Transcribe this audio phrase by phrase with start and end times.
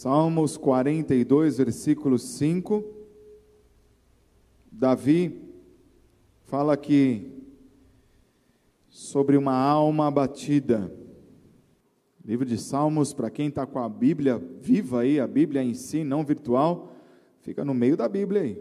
[0.00, 2.82] Salmos 42, versículo 5.
[4.72, 5.42] Davi
[6.46, 7.30] fala aqui
[8.88, 10.90] sobre uma alma abatida.
[12.24, 16.02] Livro de Salmos, para quem está com a Bíblia viva aí, a Bíblia em si,
[16.02, 16.90] não virtual,
[17.42, 18.58] fica no meio da Bíblia aí.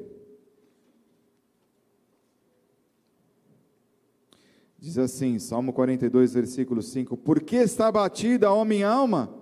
[4.78, 9.39] Diz assim, Salmo 42, versículo 5: Por que está abatida, ó minha alma?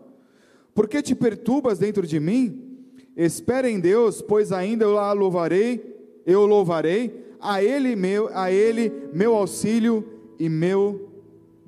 [0.77, 2.77] Por que te perturbas dentro de mim?
[3.15, 9.09] Espera em Deus, pois ainda eu a louvarei, eu louvarei, a Ele meu, a Ele
[9.11, 10.07] meu auxílio
[10.39, 11.09] e meu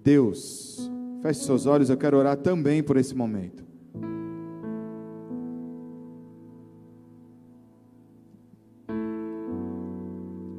[0.04, 0.92] Deus.
[1.24, 3.64] Feche seus olhos, eu quero orar também por esse momento.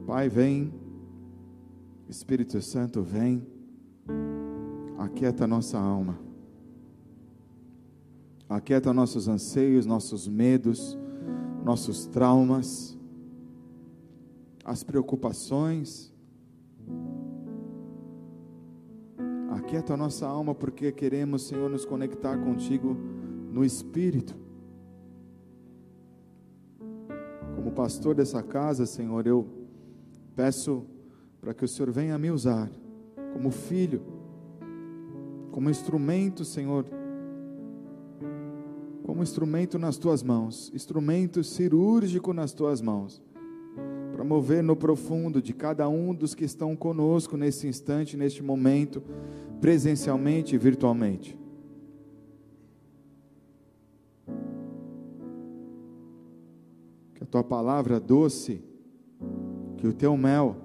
[0.09, 0.75] Pai, vem
[2.09, 3.47] Espírito Santo, vem,
[4.99, 6.19] aquieta nossa alma,
[8.51, 10.99] aquieta nossos anseios, nossos medos,
[11.65, 12.99] nossos traumas,
[14.65, 16.13] as preocupações.
[19.51, 22.97] Aquieta nossa alma, porque queremos, Senhor, nos conectar contigo
[23.53, 24.35] no Espírito.
[27.55, 29.47] Como pastor dessa casa, Senhor, eu
[30.35, 30.85] peço
[31.41, 32.69] para que o Senhor venha me usar
[33.33, 34.03] como filho,
[35.53, 36.85] como instrumento, Senhor,
[39.03, 43.23] como instrumento nas tuas mãos, instrumento cirúrgico nas tuas mãos,
[44.13, 49.03] para mover no profundo de cada um dos que estão conosco nesse instante, neste momento,
[49.61, 51.39] presencialmente e virtualmente.
[57.15, 58.63] Que a tua palavra doce,
[59.79, 60.57] que o teu mel,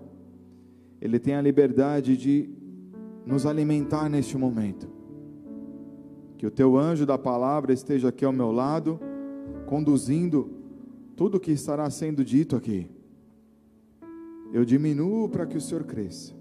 [0.99, 2.49] ele tem a liberdade de
[3.25, 4.94] nos alimentar neste momento.
[6.37, 8.99] Que o teu anjo da palavra esteja aqui ao meu lado,
[9.65, 10.49] conduzindo
[11.15, 12.89] tudo o que estará sendo dito aqui.
[14.51, 16.33] Eu diminuo para que o Senhor cresça.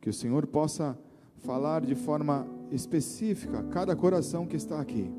[0.00, 0.98] Que o Senhor possa
[1.38, 5.10] falar de forma específica a cada coração que está aqui.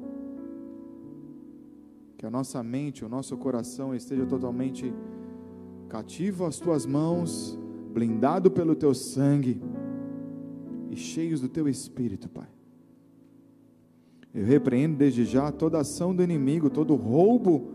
[2.17, 4.93] Que a nossa mente, o nosso coração esteja totalmente
[5.87, 7.57] cativo às tuas mãos,
[7.93, 9.61] blindado pelo teu sangue
[10.89, 12.56] e cheios do teu espírito, Pai.
[14.37, 17.71] Eu repreendo desde já toda ação do inimigo, todo roubo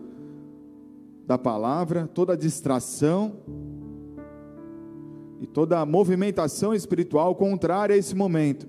[1.27, 3.33] da palavra, toda distração
[5.41, 8.69] e toda movimentação espiritual contrária a esse momento,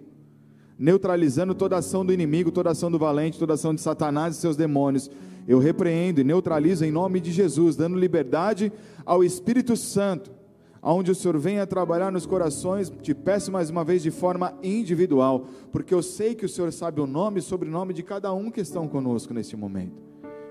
[0.76, 4.58] neutralizando toda ação do inimigo, toda ação do valente, toda ação de Satanás e seus
[4.58, 5.08] demônios.
[5.48, 8.74] Eu repreendo e neutralizo em nome de Jesus, dando liberdade
[9.06, 10.31] ao Espírito Santo,
[10.84, 15.46] aonde o Senhor venha trabalhar nos corações, te peço mais uma vez de forma individual,
[15.72, 18.60] porque eu sei que o Senhor sabe o nome e sobrenome de cada um que
[18.60, 20.04] estão conosco neste momento.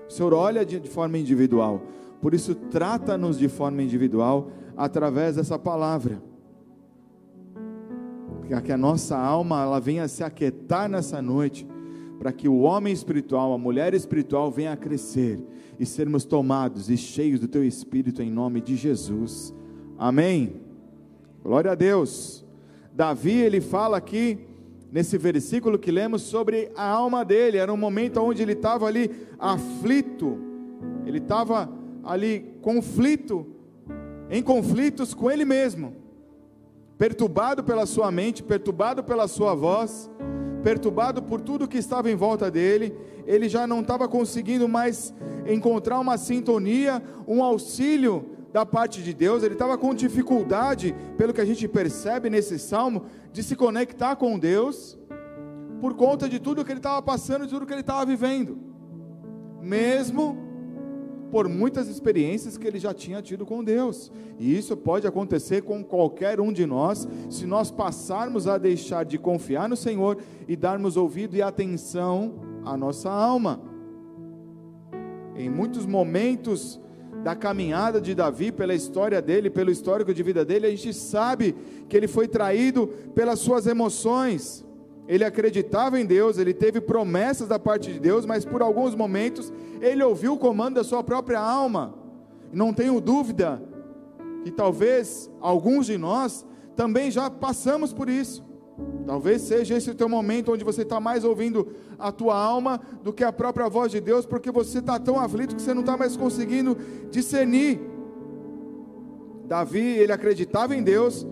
[0.09, 1.83] O Senhor olha de, forma individual,
[2.19, 6.19] por isso trata-nos de forma individual através dessa palavra.
[8.47, 11.67] Para que a nossa alma ela venha se aquietar nessa noite
[12.17, 15.39] para que o homem espiritual, a mulher espiritual venha a crescer
[15.79, 19.53] e sermos tomados e cheios do teu espírito em nome de Jesus.
[19.97, 20.61] Amém.
[21.43, 22.43] Glória a Deus.
[22.93, 24.39] Davi, ele fala aqui
[24.91, 27.57] nesse versículo que lemos sobre a alma dele.
[27.57, 30.37] Era um momento onde ele estava ali aflito.
[31.05, 31.69] Ele estava
[32.03, 33.45] ali conflito,
[34.29, 35.95] em conflitos com ele mesmo.
[36.97, 40.09] Perturbado pela sua mente, perturbado pela sua voz,
[40.63, 45.13] perturbado por tudo que estava em volta dele, ele já não estava conseguindo mais
[45.47, 51.41] encontrar uma sintonia, um auxílio da parte de Deus, ele estava com dificuldade, pelo que
[51.41, 54.95] a gente percebe nesse salmo, de se conectar com Deus,
[55.81, 58.59] por conta de tudo que ele estava passando, de tudo que ele estava vivendo,
[59.59, 60.37] mesmo
[61.31, 64.11] por muitas experiências que ele já tinha tido com Deus.
[64.37, 69.17] E isso pode acontecer com qualquer um de nós, se nós passarmos a deixar de
[69.17, 73.59] confiar no Senhor e darmos ouvido e atenção à nossa alma.
[75.35, 76.79] Em muitos momentos
[77.23, 81.55] da caminhada de Davi, pela história dele, pelo histórico de vida dele, a gente sabe
[81.87, 84.65] que ele foi traído pelas suas emoções
[85.07, 89.51] ele acreditava em Deus, ele teve promessas da parte de Deus, mas por alguns momentos
[89.81, 91.93] ele ouviu o comando da sua própria alma.
[92.51, 93.61] Não tenho dúvida
[94.43, 96.45] que talvez alguns de nós
[96.75, 98.43] também já passamos por isso.
[99.05, 101.67] Talvez seja esse o teu momento onde você está mais ouvindo
[101.99, 105.55] a tua alma do que a própria voz de Deus, porque você está tão aflito
[105.55, 106.77] que você não está mais conseguindo
[107.11, 107.79] discernir.
[109.45, 111.27] Davi, ele acreditava em Deus,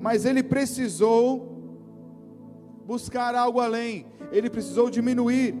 [0.00, 1.48] mas ele precisou
[2.86, 5.54] buscar algo além, ele precisou diminuir,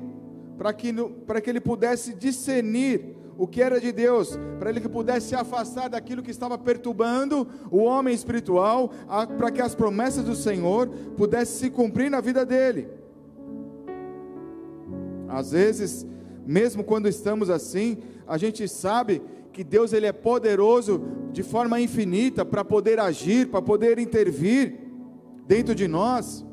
[0.58, 0.92] para que,
[1.26, 5.34] para que ele pudesse discernir o que era de Deus, para ele que pudesse se
[5.34, 8.92] afastar daquilo que estava perturbando o homem espiritual,
[9.36, 12.86] para que as promessas do Senhor pudessem se cumprir na vida dele.
[15.28, 16.06] Às vezes,
[16.46, 17.98] mesmo quando estamos assim,
[18.28, 19.20] a gente sabe
[19.52, 21.02] que Deus ele é poderoso
[21.32, 24.78] de forma infinita para poder agir, para poder intervir
[25.48, 26.46] dentro de nós,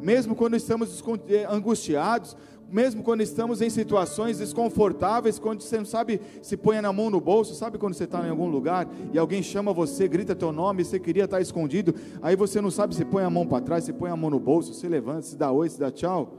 [0.00, 2.34] mesmo quando estamos eh, angustiados,
[2.72, 7.20] mesmo quando estamos em situações desconfortáveis, quando você não sabe se põe na mão no
[7.20, 10.82] bolso, sabe quando você está em algum lugar e alguém chama você, grita teu nome,
[10.82, 13.92] você queria estar escondido, aí você não sabe se põe a mão para trás, se
[13.92, 16.38] põe a mão no bolso, se levanta, se dá oi, se dá tchau.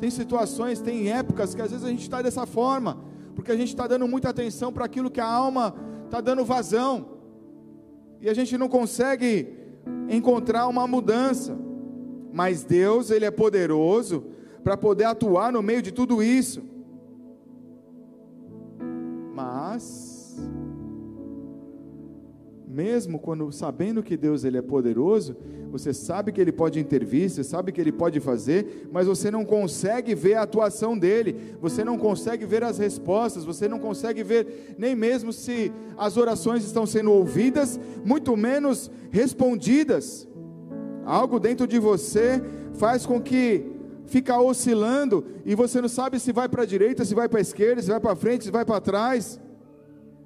[0.00, 2.98] Tem situações, tem épocas que às vezes a gente está dessa forma,
[3.36, 5.76] porque a gente está dando muita atenção para aquilo que a alma
[6.06, 7.06] está dando vazão,
[8.20, 9.48] e a gente não consegue
[10.08, 11.56] encontrar uma mudança.
[12.32, 14.24] Mas Deus, Ele é poderoso
[14.62, 16.62] para poder atuar no meio de tudo isso.
[19.34, 20.36] Mas,
[22.68, 25.36] mesmo quando sabendo que Deus ele é poderoso,
[25.70, 29.42] você sabe que ele pode intervir, você sabe que ele pode fazer, mas você não
[29.42, 34.74] consegue ver a atuação dele, você não consegue ver as respostas, você não consegue ver
[34.76, 40.28] nem mesmo se as orações estão sendo ouvidas, muito menos respondidas.
[41.06, 42.42] Algo dentro de você
[42.74, 43.71] faz com que
[44.12, 47.40] fica oscilando e você não sabe se vai para a direita, se vai para a
[47.40, 49.40] esquerda, se vai para frente, se vai para trás.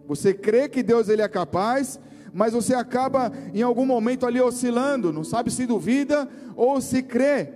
[0.08, 2.00] Você crê que Deus ele é capaz,
[2.34, 7.52] mas você acaba em algum momento ali oscilando, não sabe se duvida ou se crê.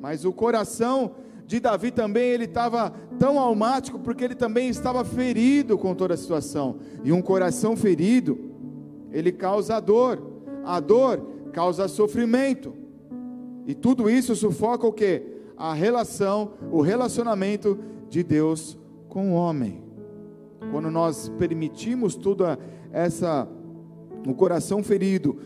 [0.00, 5.76] Mas o coração de Davi também ele estava tão almático porque ele também estava ferido
[5.76, 6.76] com toda a situação.
[7.02, 8.38] E um coração ferido,
[9.10, 10.22] ele causa dor.
[10.64, 11.20] A dor
[11.52, 12.81] causa sofrimento.
[13.66, 15.22] E tudo isso sufoca o que?
[15.56, 17.78] A relação, o relacionamento
[18.08, 18.78] de Deus
[19.08, 19.82] com o homem.
[20.70, 22.58] Quando nós permitimos toda
[22.92, 23.48] essa
[24.26, 25.38] o coração ferido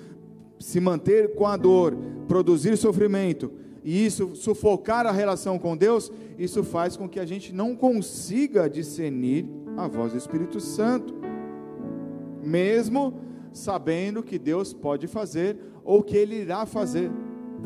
[0.59, 1.97] se manter com a dor,
[2.29, 3.51] produzir sofrimento,
[3.85, 8.69] e isso sufocar a relação com Deus, isso faz com que a gente não consiga
[8.69, 9.47] discernir
[9.77, 11.15] a voz do Espírito Santo,
[12.43, 13.15] mesmo
[13.53, 17.11] sabendo que Deus pode fazer ou que Ele irá fazer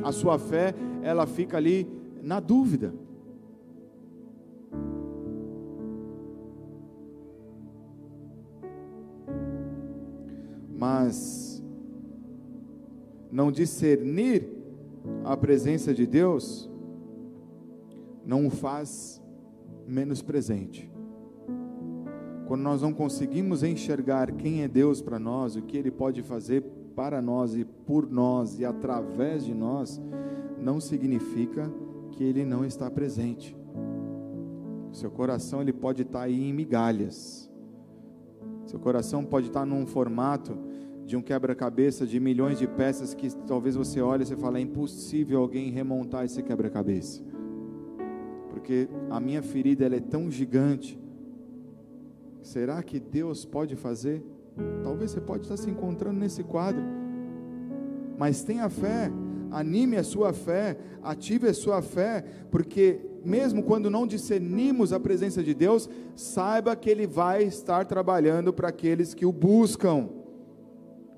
[0.02, 1.86] a sua fé, ela fica ali
[2.22, 2.94] na dúvida.
[10.76, 11.62] Mas
[13.30, 14.48] não discernir
[15.24, 16.70] a presença de Deus
[18.24, 19.22] não o faz
[19.86, 20.90] menos presente.
[22.46, 26.64] Quando nós não conseguimos enxergar quem é Deus para nós, o que Ele pode fazer
[27.00, 29.98] para nós e por nós e através de nós,
[30.60, 31.72] não significa
[32.12, 33.56] que Ele não está presente.
[34.92, 37.50] Seu coração ele pode estar aí em migalhas.
[38.66, 40.58] Seu coração pode estar num formato
[41.06, 44.60] de um quebra-cabeça de milhões de peças que talvez você olhe e você fale, é
[44.60, 47.22] impossível alguém remontar esse quebra-cabeça.
[48.50, 51.00] Porque a minha ferida ela é tão gigante.
[52.42, 54.22] Será que Deus pode fazer?
[54.82, 56.82] Talvez você pode estar se encontrando nesse quadro.
[58.18, 59.10] Mas tenha fé,
[59.50, 65.42] anime a sua fé, ative a sua fé, porque mesmo quando não discernimos a presença
[65.42, 70.08] de Deus, saiba que Ele vai estar trabalhando para aqueles que o buscam,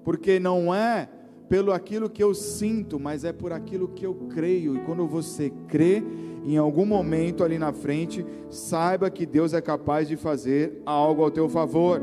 [0.04, 1.08] porque não é
[1.48, 5.52] pelo aquilo que eu sinto, mas é por aquilo que eu creio, e quando você
[5.68, 6.02] crê,
[6.44, 11.30] em algum momento ali na frente, saiba que Deus é capaz de fazer algo ao
[11.30, 12.00] teu favor.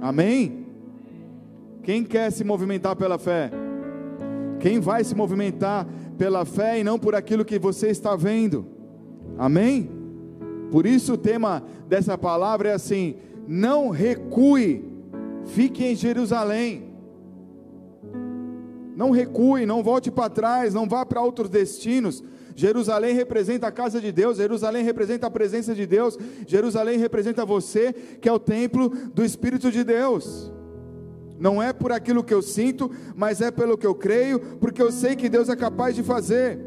[0.00, 0.66] Amém?
[1.82, 3.50] Quem quer se movimentar pela fé?
[4.58, 5.86] Quem vai se movimentar
[6.18, 8.66] pela fé e não por aquilo que você está vendo?
[9.38, 9.90] Amém?
[10.70, 14.84] Por isso o tema dessa palavra é assim: não recue,
[15.44, 16.86] fique em Jerusalém.
[18.96, 22.24] Não recue, não volte para trás, não vá para outros destinos.
[22.56, 27.92] Jerusalém representa a casa de Deus, Jerusalém representa a presença de Deus, Jerusalém representa você,
[27.92, 30.50] que é o templo do Espírito de Deus.
[31.38, 34.90] Não é por aquilo que eu sinto, mas é pelo que eu creio, porque eu
[34.90, 36.58] sei que Deus é capaz de fazer.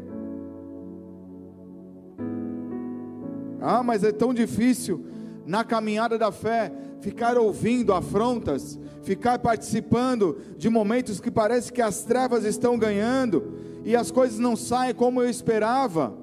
[3.60, 5.04] Ah, mas é tão difícil
[5.44, 12.02] na caminhada da fé ficar ouvindo afrontas, ficar participando de momentos que parece que as
[12.02, 13.54] trevas estão ganhando
[13.84, 16.14] e as coisas não saem como eu esperava.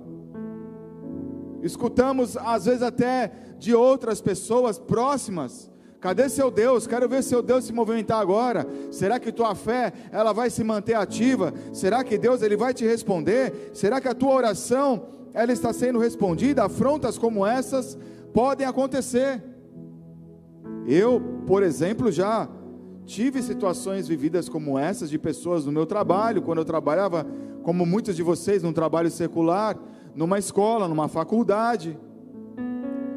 [1.62, 5.72] Escutamos às vezes até de outras pessoas próximas.
[6.00, 6.86] Cadê seu Deus?
[6.86, 8.68] Quero ver seu Deus se movimentar agora.
[8.92, 11.52] Será que tua fé ela vai se manter ativa?
[11.74, 13.72] Será que Deus ele vai te responder?
[13.74, 17.96] Será que a tua oração ela está sendo respondida, afrontas como essas
[18.34, 19.42] podem acontecer.
[20.88, 22.48] Eu, por exemplo, já
[23.06, 27.28] tive situações vividas como essas de pessoas no meu trabalho, quando eu trabalhava,
[27.62, 29.78] como muitos de vocês, num trabalho secular,
[30.16, 32.00] numa escola, numa faculdade.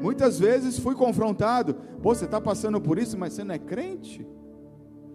[0.02, 4.26] Muitas vezes fui confrontado: Pô, você está passando por isso, mas você não é crente?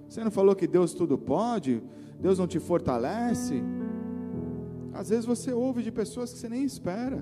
[0.08, 1.84] Você não falou que Deus tudo pode?
[2.20, 3.62] Deus não te fortalece?
[4.94, 7.22] Às vezes você ouve de pessoas que você nem espera.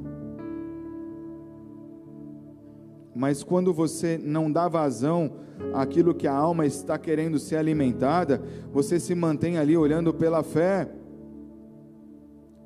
[3.16, 5.32] Mas quando você não dá vazão
[5.74, 8.42] àquilo que a alma está querendo ser alimentada,
[8.72, 10.90] você se mantém ali olhando pela fé.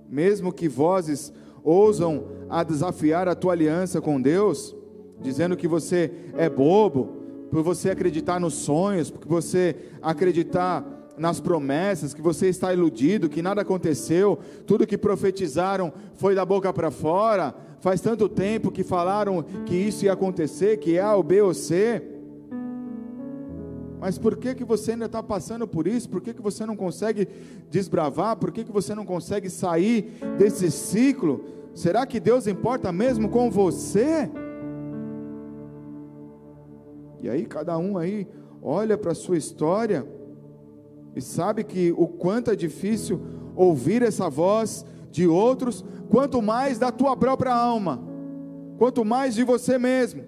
[0.10, 4.74] Mesmo que vozes ousam a desafiar a tua aliança com Deus,
[5.20, 7.18] dizendo que você é bobo,
[7.52, 10.86] por você acreditar nos sonhos, porque você acreditar
[11.18, 16.72] nas promessas, que você está iludido, que nada aconteceu, tudo que profetizaram foi da boca
[16.72, 21.24] para fora, faz tanto tempo que falaram que isso ia acontecer, que é A ou
[21.24, 22.02] B ou C.
[24.00, 26.10] Mas por que, que você ainda está passando por isso?
[26.10, 27.28] Por que, que você não consegue
[27.70, 28.38] desbravar?
[28.38, 31.46] Por que, que você não consegue sair desse ciclo?
[31.74, 34.30] Será que Deus importa mesmo com você?
[37.20, 38.28] E aí cada um aí
[38.62, 40.08] olha para a sua história
[41.16, 43.20] e sabe que o quanto é difícil
[43.56, 44.86] ouvir essa voz
[45.18, 48.00] de outros, quanto mais da tua própria alma,
[48.78, 50.24] quanto mais de você mesmo,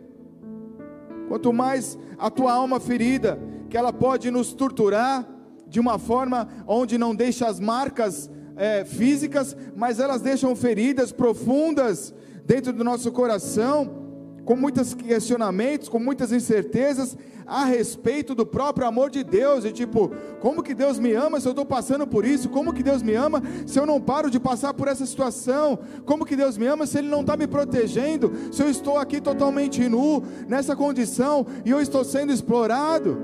[1.27, 5.29] quanto mais a tua alma ferida, que ela pode nos torturar
[5.67, 12.11] de uma forma onde não deixa as marcas é, físicas, mas elas deixam feridas profundas
[12.43, 14.08] dentro do nosso coração,
[14.49, 17.15] com muitos questionamentos, com muitas incertezas
[17.45, 21.47] a respeito do próprio amor de Deus, e tipo, como que Deus me ama se
[21.47, 22.49] eu estou passando por isso?
[22.49, 25.77] Como que Deus me ama se eu não paro de passar por essa situação?
[26.03, 28.31] Como que Deus me ama se Ele não está me protegendo?
[28.51, 33.19] Se eu estou aqui totalmente nu, nessa condição, e eu estou sendo explorado?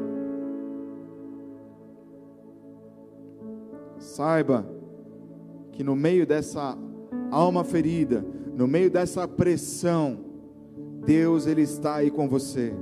[3.98, 4.64] Saiba
[5.72, 6.78] que no meio dessa
[7.32, 8.24] alma ferida,
[8.56, 10.25] no meio dessa pressão,
[11.06, 12.74] Deus ele está aí com você.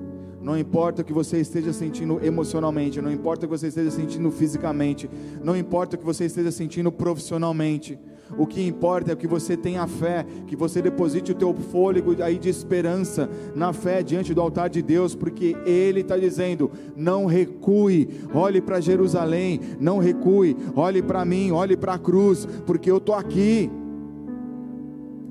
[0.43, 4.29] Não importa o que você esteja sentindo emocionalmente, não importa o que você esteja sentindo
[4.29, 5.09] fisicamente,
[5.41, 7.97] não importa o que você esteja sentindo profissionalmente.
[8.37, 12.37] O que importa é que você tenha fé, que você deposite o teu fôlego aí
[12.37, 18.09] de esperança na fé diante do altar de Deus, porque Ele está dizendo: não recue,
[18.33, 23.15] olhe para Jerusalém, não recue, olhe para mim, olhe para a cruz, porque eu estou
[23.15, 23.69] aqui.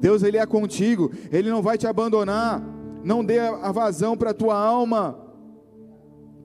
[0.01, 2.63] Deus ele é contigo, Ele não vai te abandonar
[3.05, 5.19] não dê a vazão para a tua alma.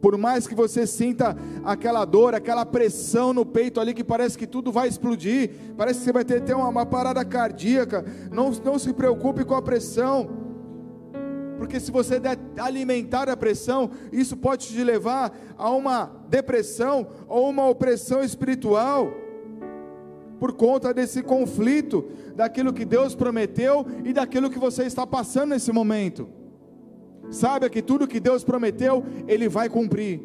[0.01, 4.45] Por mais que você sinta aquela dor, aquela pressão no peito ali que parece que
[4.45, 8.77] tudo vai explodir, parece que você vai ter, ter uma, uma parada cardíaca, não, não
[8.77, 10.29] se preocupe com a pressão,
[11.57, 17.49] porque se você der alimentar a pressão, isso pode te levar a uma depressão ou
[17.49, 19.11] uma opressão espiritual,
[20.39, 25.71] por conta desse conflito, daquilo que Deus prometeu e daquilo que você está passando nesse
[25.71, 26.29] momento.
[27.29, 30.21] Saiba que tudo que Deus prometeu, Ele vai cumprir.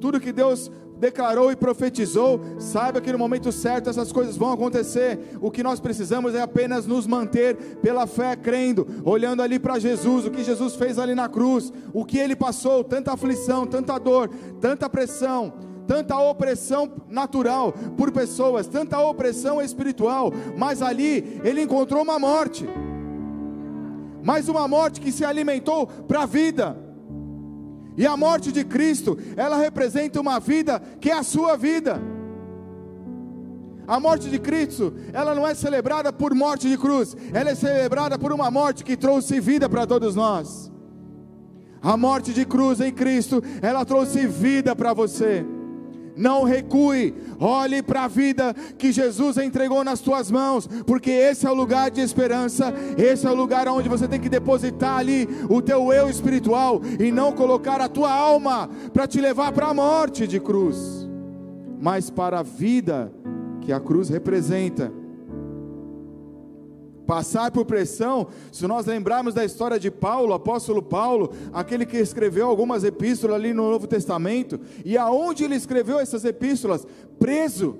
[0.00, 5.18] Tudo que Deus declarou e profetizou, saiba que no momento certo essas coisas vão acontecer.
[5.40, 10.26] O que nós precisamos é apenas nos manter pela fé, crendo, olhando ali para Jesus,
[10.26, 14.28] o que Jesus fez ali na cruz, o que ele passou, tanta aflição, tanta dor,
[14.60, 15.52] tanta pressão,
[15.86, 22.66] tanta opressão natural por pessoas, tanta opressão espiritual, mas ali ele encontrou uma morte
[24.22, 26.76] mas uma morte que se alimentou para a vida.
[27.96, 32.00] E a morte de Cristo, ela representa uma vida que é a sua vida.
[33.86, 38.18] A morte de Cristo, ela não é celebrada por morte de cruz, ela é celebrada
[38.18, 40.70] por uma morte que trouxe vida para todos nós.
[41.80, 45.44] A morte de cruz em Cristo, ela trouxe vida para você
[46.18, 51.50] não recue, olhe para a vida que Jesus entregou nas tuas mãos, porque esse é
[51.50, 55.62] o lugar de esperança, esse é o lugar onde você tem que depositar ali o
[55.62, 60.26] teu eu espiritual e não colocar a tua alma para te levar para a morte
[60.26, 61.08] de cruz,
[61.80, 63.12] mas para a vida
[63.60, 64.92] que a cruz representa
[67.08, 72.46] passar por pressão, se nós lembrarmos da história de Paulo, apóstolo Paulo, aquele que escreveu
[72.46, 76.86] algumas epístolas ali no Novo Testamento, e aonde ele escreveu essas epístolas?
[77.18, 77.78] Preso.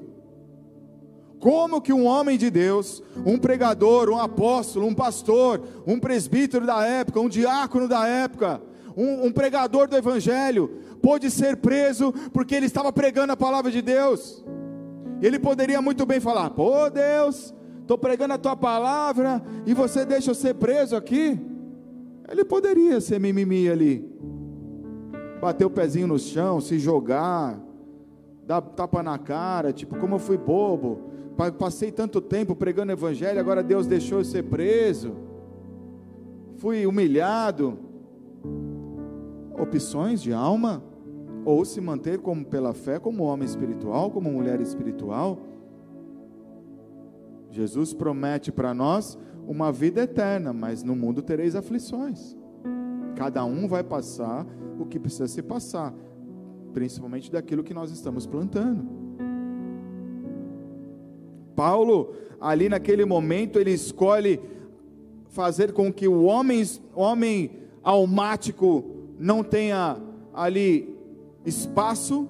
[1.38, 6.86] Como que um homem de Deus, um pregador, um apóstolo, um pastor, um presbítero da
[6.86, 8.62] época, um diácono da época,
[8.96, 10.70] um, um pregador do evangelho,
[11.02, 14.42] pôde ser preso porque ele estava pregando a palavra de Deus?
[15.20, 17.54] Ele poderia muito bem falar: pô, Deus,
[17.88, 21.40] estou pregando a tua palavra e você deixa eu ser preso aqui.
[22.30, 24.06] Ele poderia ser mimimi ali,
[25.40, 27.58] bater o pezinho no chão, se jogar,
[28.46, 31.00] dar tapa na cara, tipo, como eu fui bobo,
[31.58, 35.16] passei tanto tempo pregando o evangelho, agora Deus deixou eu ser preso,
[36.58, 37.78] fui humilhado.
[39.58, 40.84] Opções de alma,
[41.42, 45.38] ou se manter como pela fé, como homem espiritual, como mulher espiritual.
[47.50, 52.36] Jesus promete para nós uma vida eterna, mas no mundo tereis aflições.
[53.16, 54.46] Cada um vai passar
[54.78, 55.94] o que precisa se passar,
[56.72, 58.86] principalmente daquilo que nós estamos plantando.
[61.56, 64.40] Paulo, ali naquele momento, ele escolhe
[65.28, 66.64] fazer com que o homem,
[66.94, 67.50] homem
[67.82, 68.84] almático
[69.18, 69.96] não tenha
[70.32, 70.96] ali
[71.44, 72.28] espaço,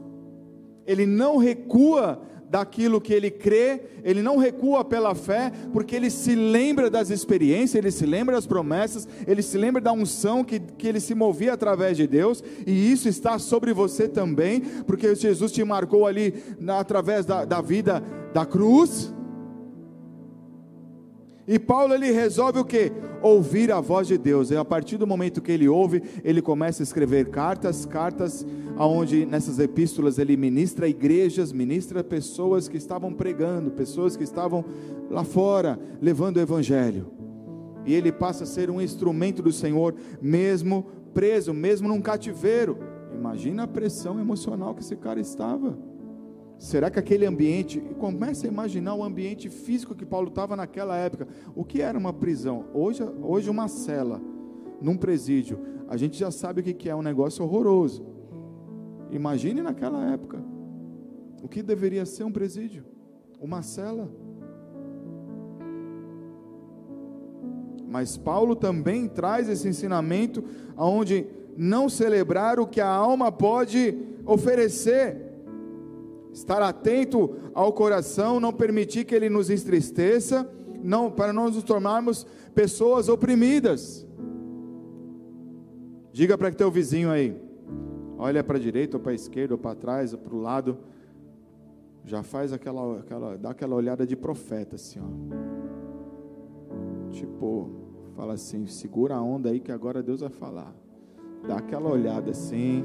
[0.87, 6.35] ele não recua daquilo que ele crê, ele não recua pela fé, porque ele se
[6.35, 10.87] lembra das experiências, ele se lembra das promessas, ele se lembra da unção que, que
[10.89, 15.63] ele se movia através de Deus, e isso está sobre você também, porque Jesus te
[15.63, 18.03] marcou ali na, através da, da vida
[18.33, 19.13] da cruz.
[21.49, 22.93] E Paulo ele resolve o que?
[23.23, 24.51] Ouvir a voz de Deus.
[24.51, 29.25] E a partir do momento que ele ouve, ele começa a escrever cartas, cartas aonde
[29.25, 34.63] nessas epístolas ele ministra igrejas, ministra pessoas que estavam pregando, pessoas que estavam
[35.11, 37.11] lá fora levando o evangelho.
[37.87, 42.77] E ele passa a ser um instrumento do Senhor, mesmo preso, mesmo num cativeiro.
[43.15, 45.79] Imagina a pressão emocional que esse cara estava.
[46.59, 51.29] Será que aquele ambiente, comece a imaginar o ambiente físico que Paulo estava naquela época.
[51.55, 52.65] O que era uma prisão?
[52.75, 54.21] Hoje, hoje uma cela,
[54.83, 55.61] num presídio.
[55.89, 58.05] A gente já sabe o que é um negócio horroroso.
[59.13, 60.43] Imagine naquela época.
[61.41, 62.85] O que deveria ser um presídio?
[63.41, 64.11] Uma cela.
[67.87, 70.45] Mas Paulo também traz esse ensinamento
[70.77, 71.25] aonde
[71.57, 75.28] não celebrar o que a alma pode oferecer
[76.33, 80.49] estar atento ao coração, não permitir que ele nos entristeça,
[80.83, 84.07] não para nós nos tornarmos pessoas oprimidas.
[86.13, 87.41] Diga para teu vizinho aí,
[88.17, 90.79] olha para a direita ou para a esquerda ou para trás ou para o lado,
[92.05, 95.05] já faz aquela, aquela, dá aquela olhada de profeta assim, ó.
[97.11, 97.71] Tipo,
[98.15, 100.75] fala assim, segura a onda aí que agora Deus vai falar.
[101.47, 102.85] Dá aquela olhada assim.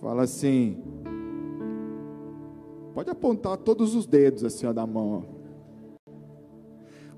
[0.00, 0.76] Fala assim.
[2.94, 5.24] Pode apontar todos os dedos assim ó, da mão.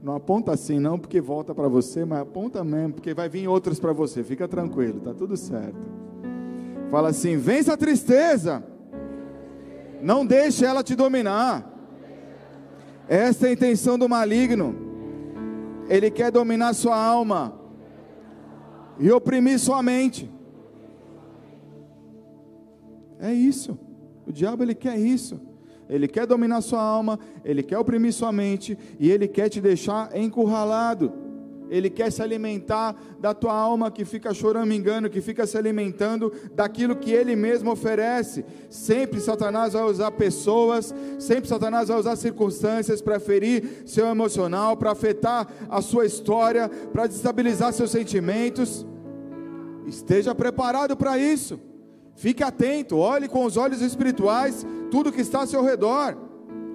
[0.03, 3.79] Não aponta assim não, porque volta para você, mas aponta mesmo, porque vai vir outros
[3.79, 4.25] para você.
[4.25, 5.79] Fica tranquilo, tá tudo certo.
[6.91, 8.65] Fala assim: vença a tristeza.
[10.03, 11.71] Não deixe ela te dominar.
[13.07, 14.75] Essa é a intenção do maligno.
[15.89, 17.61] Ele quer dominar sua alma
[18.99, 20.31] e oprimir sua mente.
[23.21, 23.79] É isso.
[24.27, 25.41] O diabo ele quer isso.
[25.89, 30.17] Ele quer dominar sua alma, ele quer oprimir sua mente e ele quer te deixar
[30.17, 31.13] encurralado.
[31.69, 36.97] Ele quer se alimentar da tua alma que fica choramingando, que fica se alimentando daquilo
[36.97, 38.45] que ele mesmo oferece.
[38.69, 44.91] Sempre Satanás vai usar pessoas, sempre Satanás vai usar circunstâncias para ferir seu emocional, para
[44.91, 48.85] afetar a sua história, para destabilizar seus sentimentos.
[49.87, 51.70] Esteja preparado para isso.
[52.21, 56.19] Fique atento, olhe com os olhos espirituais tudo que está ao seu redor,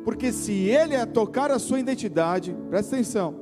[0.03, 3.36] porque se ele é tocar a sua identidade, presta atenção.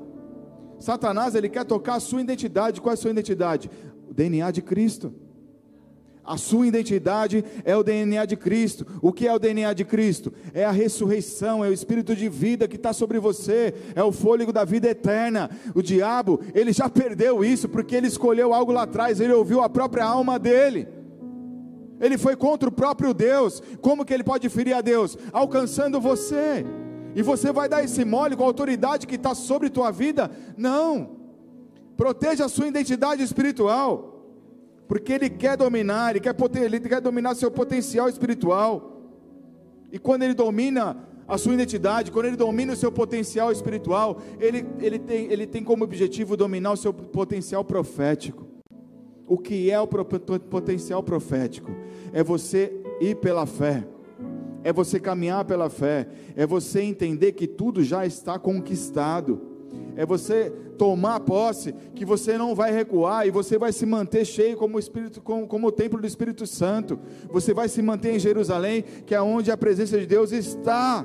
[0.82, 3.72] Satanás ele quer tocar a sua identidade, qual é a sua identidade?
[4.10, 5.13] O DNA de Cristo.
[6.26, 8.86] A sua identidade é o DNA de Cristo.
[9.02, 10.34] O que é o DNA de Cristo?
[10.54, 14.52] É a ressurreição, é o espírito de vida que está sobre você, é o fôlego
[14.52, 15.50] da vida eterna.
[15.74, 19.70] O diabo, ele já perdeu isso porque ele escolheu algo lá atrás, ele ouviu a
[19.70, 21.02] própria alma dele
[22.04, 23.63] ele foi contra o próprio Deus.
[23.80, 25.18] Como que ele pode ferir a Deus?
[25.32, 26.66] Alcançando você.
[27.16, 30.30] E você vai dar esse mole com a autoridade que está sobre tua vida?
[30.58, 31.12] Não.
[31.96, 34.28] Proteja a sua identidade espiritual.
[34.86, 39.02] Porque ele quer dominar, ele quer, ele quer dominar seu potencial espiritual.
[39.89, 44.66] E quando ele domina a sua identidade, quando ele domina o seu potencial espiritual, ele,
[44.82, 48.53] ele, tem, ele tem como objetivo dominar o seu potencial profético.
[49.34, 51.72] O que é o potencial profético?
[52.13, 53.84] É você ir pela fé,
[54.63, 59.41] é você caminhar pela fé, é você entender que tudo já está conquistado,
[59.96, 64.56] é você tomar posse que você não vai recuar e você vai se manter cheio
[64.56, 67.00] como o Espírito, como, como o templo do Espírito Santo.
[67.32, 71.04] Você vai se manter em Jerusalém, que é onde a presença de Deus está.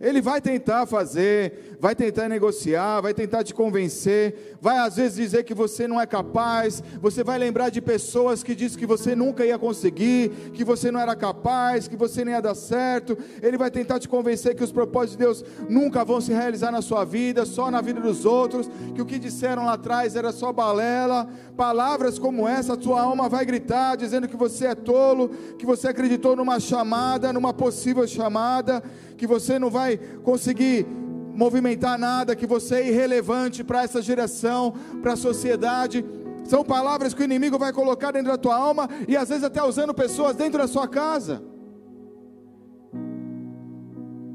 [0.00, 5.44] Ele vai tentar fazer, vai tentar negociar, vai tentar te convencer, vai às vezes dizer
[5.44, 9.44] que você não é capaz, você vai lembrar de pessoas que dizem que você nunca
[9.44, 13.16] ia conseguir, que você não era capaz, que você nem ia dar certo.
[13.42, 16.80] Ele vai tentar te convencer que os propósitos de Deus nunca vão se realizar na
[16.80, 20.50] sua vida, só na vida dos outros, que o que disseram lá atrás era só
[20.50, 21.28] balela.
[21.58, 25.88] Palavras como essa, a sua alma vai gritar dizendo que você é tolo, que você
[25.88, 28.82] acreditou numa chamada, numa possível chamada
[29.20, 30.86] que você não vai conseguir
[31.34, 36.02] movimentar nada, que você é irrelevante para essa geração, para a sociedade.
[36.42, 39.62] São palavras que o inimigo vai colocar dentro da tua alma e às vezes até
[39.62, 41.42] usando pessoas dentro da sua casa.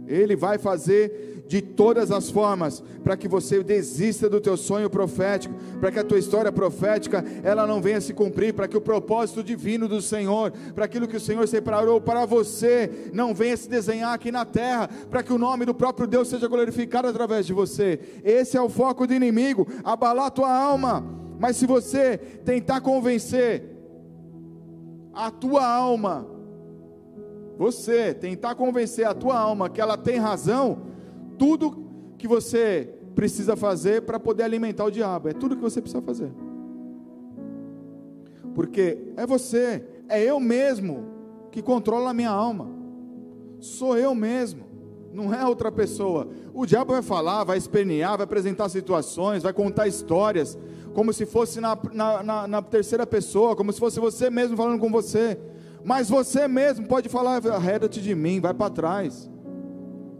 [0.07, 5.53] Ele vai fazer de todas as formas para que você desista do teu sonho profético,
[5.79, 9.43] para que a tua história profética ela não venha se cumprir, para que o propósito
[9.43, 14.13] divino do Senhor, para aquilo que o Senhor separou para você, não venha se desenhar
[14.13, 17.99] aqui na terra, para que o nome do próprio Deus seja glorificado através de você.
[18.23, 21.05] Esse é o foco do inimigo, abalar a tua alma.
[21.39, 23.63] Mas se você tentar convencer
[25.13, 26.25] a tua alma,
[27.57, 30.94] você tentar convencer a tua alma que ela tem razão,
[31.37, 31.85] tudo
[32.17, 35.29] que você precisa fazer para poder alimentar o diabo.
[35.29, 36.31] É tudo que você precisa fazer.
[38.53, 41.05] Porque é você, é eu mesmo
[41.51, 42.69] que controla a minha alma.
[43.59, 44.65] Sou eu mesmo,
[45.13, 46.27] não é outra pessoa.
[46.53, 50.57] O diabo vai falar, vai espernear, vai apresentar situações, vai contar histórias,
[50.93, 54.79] como se fosse na, na, na, na terceira pessoa, como se fosse você mesmo falando
[54.79, 55.37] com você.
[55.83, 59.29] Mas você mesmo pode falar, arreda-te de mim, vai para trás.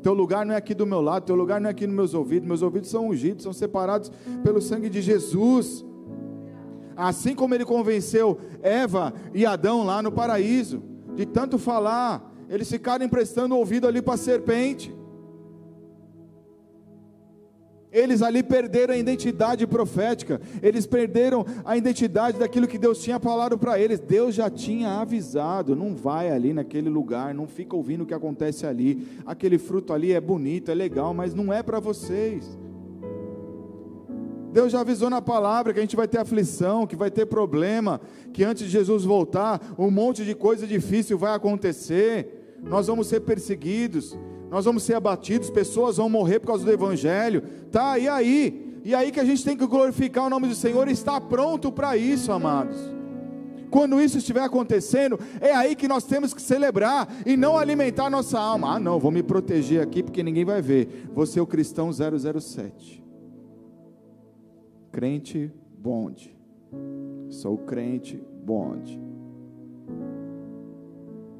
[0.05, 2.13] Teu lugar não é aqui do meu lado, teu lugar não é aqui nos meus
[2.13, 2.47] ouvidos.
[2.47, 4.11] Meus ouvidos são ungidos, são separados
[4.43, 5.83] pelo sangue de Jesus.
[6.95, 10.83] Assim como ele convenceu Eva e Adão lá no paraíso,
[11.15, 14.95] de tanto falar, eles ficaram emprestando ouvido ali para a serpente.
[17.95, 23.57] Eles ali perderam a identidade profética, eles perderam a identidade daquilo que Deus tinha falado
[23.57, 24.01] para eles.
[24.01, 28.67] Deus já tinha avisado: não vai ali naquele lugar, não fica ouvindo o que acontece
[28.67, 29.07] ali.
[29.25, 32.57] Aquele fruto ali é bonito, é legal, mas não é para vocês.
[34.51, 38.01] Deus já avisou na palavra que a gente vai ter aflição, que vai ter problema,
[38.33, 43.21] que antes de Jesus voltar, um monte de coisa difícil vai acontecer, nós vamos ser
[43.21, 44.17] perseguidos,
[44.49, 47.97] nós vamos ser abatidos, pessoas vão morrer por causa do Evangelho, tá?
[47.97, 48.81] E aí?
[48.83, 51.71] E aí que a gente tem que glorificar o nome do Senhor e estar pronto
[51.71, 52.77] para isso, amados.
[53.71, 58.39] Quando isso estiver acontecendo, é aí que nós temos que celebrar e não alimentar nossa
[58.39, 58.75] alma.
[58.75, 61.09] Ah, não, vou me proteger aqui porque ninguém vai ver.
[61.13, 63.03] Você é o cristão 007.
[64.91, 66.37] Crente bonde.
[67.29, 69.01] Sou crente bonde.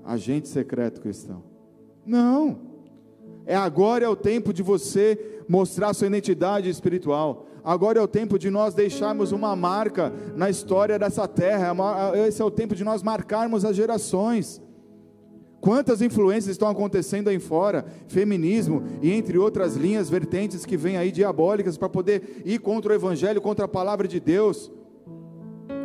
[0.04, 1.44] Agente secreto cristão.
[2.06, 2.65] Não.
[3.46, 7.46] É agora é o tempo de você mostrar sua identidade espiritual.
[7.64, 11.76] Agora é o tempo de nós deixarmos uma marca na história dessa terra.
[12.28, 14.62] Esse é o tempo de nós marcarmos as gerações.
[15.60, 21.12] Quantas influências estão acontecendo aí fora, feminismo e entre outras linhas vertentes que vêm aí
[21.12, 24.72] diabólicas para poder ir contra o evangelho, contra a palavra de Deus.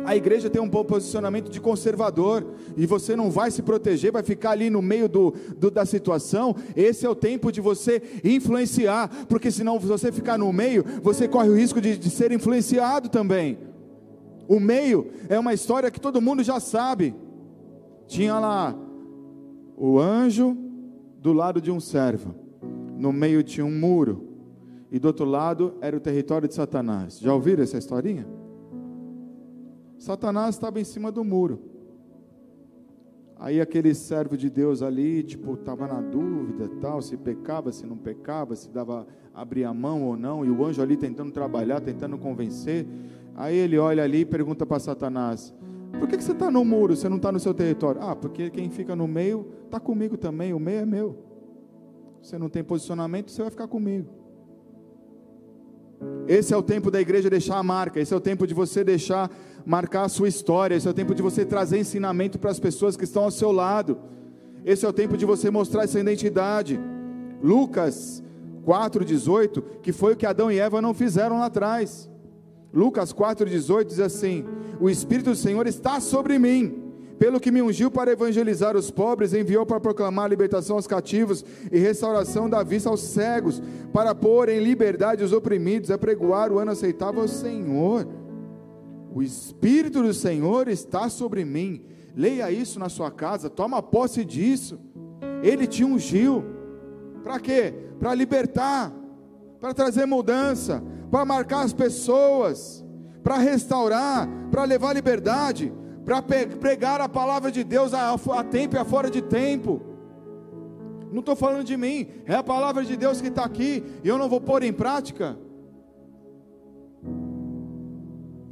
[0.05, 4.51] A igreja tem um posicionamento de conservador e você não vai se proteger, vai ficar
[4.51, 6.55] ali no meio do, do, da situação.
[6.75, 11.27] Esse é o tempo de você influenciar, porque senão, se você ficar no meio, você
[11.27, 13.57] corre o risco de, de ser influenciado também.
[14.47, 17.15] O meio é uma história que todo mundo já sabe.
[18.07, 18.75] Tinha lá
[19.77, 20.57] o anjo
[21.19, 22.35] do lado de um servo,
[22.97, 24.27] no meio tinha um muro,
[24.91, 27.19] e do outro lado era o território de Satanás.
[27.19, 28.40] Já ouviram essa historinha?
[30.01, 31.59] Satanás estava em cima do muro.
[33.37, 37.95] Aí aquele servo de Deus ali, tipo, estava na dúvida, tal, se pecava, se não
[37.95, 42.17] pecava, se dava abrir a mão ou não, e o anjo ali tentando trabalhar, tentando
[42.17, 42.87] convencer.
[43.35, 45.53] Aí ele olha ali e pergunta para Satanás:
[45.99, 46.95] Por que, que você está no muro?
[46.95, 48.01] Você não está no seu território?
[48.01, 50.51] Ah, porque quem fica no meio está comigo também.
[50.51, 51.15] O meio é meu.
[52.23, 54.21] Você não tem posicionamento, você vai ficar comigo.
[56.27, 58.83] Esse é o tempo da igreja deixar a marca, esse é o tempo de você
[58.83, 59.29] deixar
[59.65, 62.97] marcar a sua história, esse é o tempo de você trazer ensinamento para as pessoas
[62.97, 63.97] que estão ao seu lado.
[64.65, 66.79] Esse é o tempo de você mostrar essa identidade.
[67.41, 68.23] Lucas
[68.63, 72.09] 4:18, que foi o que Adão e Eva não fizeram lá atrás.
[72.73, 74.45] Lucas 4:18 diz assim:
[74.79, 76.81] O espírito do Senhor está sobre mim,
[77.17, 81.77] pelo que me ungiu para evangelizar os pobres, enviou para proclamar libertação aos cativos e
[81.77, 87.21] restauração da vista aos cegos, para pôr em liberdade os oprimidos, apregoar o ano aceitável
[87.21, 88.07] ao Senhor.
[89.13, 91.83] O Espírito do Senhor está sobre mim.
[92.15, 94.79] Leia isso na sua casa, toma posse disso.
[95.43, 96.43] Ele te ungiu.
[97.23, 97.73] Para quê?
[97.99, 98.91] Para libertar,
[99.59, 102.83] para trazer mudança, para marcar as pessoas,
[103.23, 105.71] para restaurar, para levar liberdade,
[106.05, 109.81] para pregar a palavra de Deus a, a tempo e a fora de tempo.
[111.11, 114.17] Não estou falando de mim, é a palavra de Deus que está aqui e eu
[114.17, 115.37] não vou pôr em prática.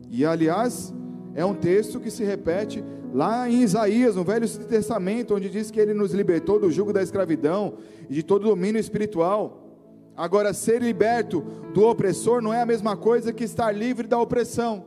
[0.10, 0.94] E aliás,
[1.36, 5.80] é um texto que se repete lá em Isaías, no Velho Testamento, onde diz que
[5.80, 7.76] ele nos libertou do jugo da escravidão
[8.10, 9.66] e de todo domínio espiritual.
[10.16, 11.42] Agora, ser liberto
[11.74, 14.86] do opressor não é a mesma coisa que estar livre da opressão.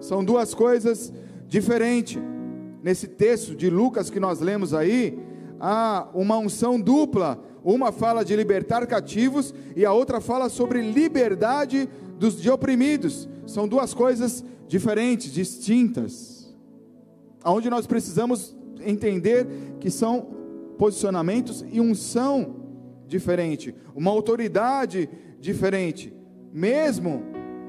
[0.00, 1.12] São duas coisas
[1.46, 2.22] diferentes.
[2.82, 5.18] Nesse texto de Lucas que nós lemos aí,
[5.60, 7.38] há uma unção dupla.
[7.62, 13.28] Uma fala de libertar cativos e a outra fala sobre liberdade dos de oprimidos.
[13.46, 16.54] São duas coisas diferentes, distintas.
[17.42, 19.46] Aonde nós precisamos entender
[19.80, 20.28] que são
[20.78, 22.56] posicionamentos e unção
[23.06, 26.12] diferente, uma autoridade diferente,
[26.52, 27.22] mesmo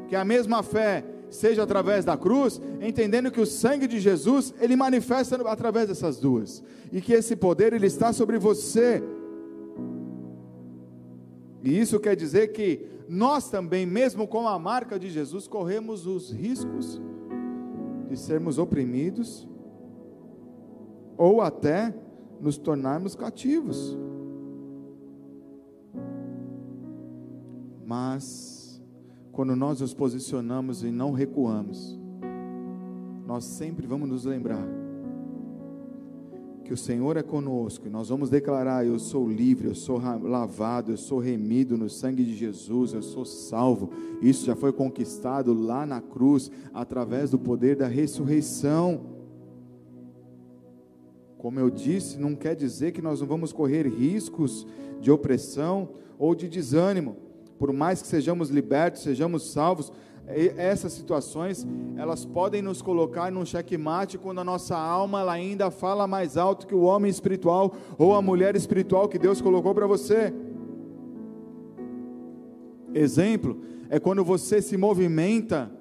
[0.07, 4.75] que a mesma fé seja através da cruz, entendendo que o sangue de Jesus, ele
[4.75, 9.03] manifesta através dessas duas, e que esse poder ele está sobre você.
[11.63, 16.31] E isso quer dizer que nós também, mesmo com a marca de Jesus, corremos os
[16.31, 17.01] riscos
[18.09, 19.47] de sermos oprimidos
[21.17, 21.93] ou até
[22.39, 23.97] nos tornarmos cativos.
[27.85, 28.81] Mas,
[29.31, 31.99] quando nós nos posicionamos e não recuamos,
[33.25, 34.84] nós sempre vamos nos lembrar
[36.65, 40.91] que o Senhor é conosco, e nós vamos declarar: eu sou livre, eu sou lavado,
[40.91, 43.91] eu sou remido no sangue de Jesus, eu sou salvo.
[44.21, 49.13] Isso já foi conquistado lá na cruz, através do poder da ressurreição.
[51.37, 54.65] Como eu disse, não quer dizer que nós não vamos correr riscos
[54.99, 57.17] de opressão ou de desânimo
[57.57, 59.91] por mais que sejamos libertos, sejamos salvos,
[60.27, 66.07] essas situações, elas podem nos colocar num checkmate quando a nossa alma ela ainda fala
[66.07, 70.33] mais alto que o homem espiritual ou a mulher espiritual que Deus colocou para você.
[72.93, 75.71] Exemplo é quando você se movimenta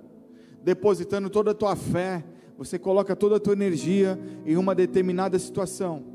[0.63, 2.25] depositando toda a tua fé,
[2.57, 6.15] você coloca toda a tua energia em uma determinada situação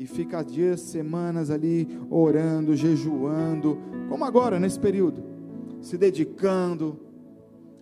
[0.00, 5.22] e fica dias, semanas ali orando, jejuando, como agora nesse período,
[5.80, 7.10] se dedicando,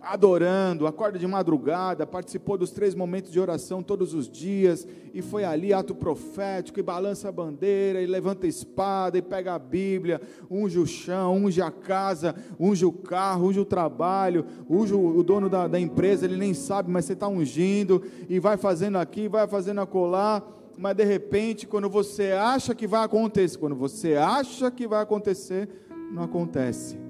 [0.01, 5.45] adorando, acorda de madrugada, participou dos três momentos de oração todos os dias, e foi
[5.45, 10.21] ali ato profético, e balança a bandeira, e levanta a espada, e pega a Bíblia,
[10.51, 15.49] unge o chão, unge a casa, unge o carro, unge o trabalho, unge o dono
[15.49, 19.47] da, da empresa, ele nem sabe, mas você está ungindo, e vai fazendo aqui, vai
[19.47, 20.43] fazendo acolá,
[20.77, 25.69] mas de repente, quando você acha que vai acontecer, quando você acha que vai acontecer,
[26.13, 27.08] não acontece.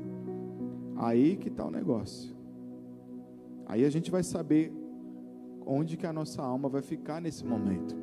[0.99, 2.37] Aí que está o negócio.
[3.65, 4.73] Aí a gente vai saber
[5.65, 7.95] onde que a nossa alma vai ficar nesse momento.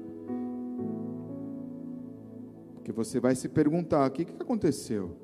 [2.73, 5.17] Porque você vai se perguntar: o que, que aconteceu?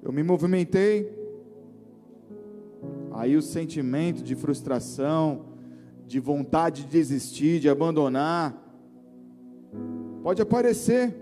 [0.00, 1.12] Eu me movimentei,
[3.10, 5.46] aí o sentimento de frustração,
[6.06, 8.56] de vontade de desistir, de abandonar,
[10.22, 11.16] pode aparecer.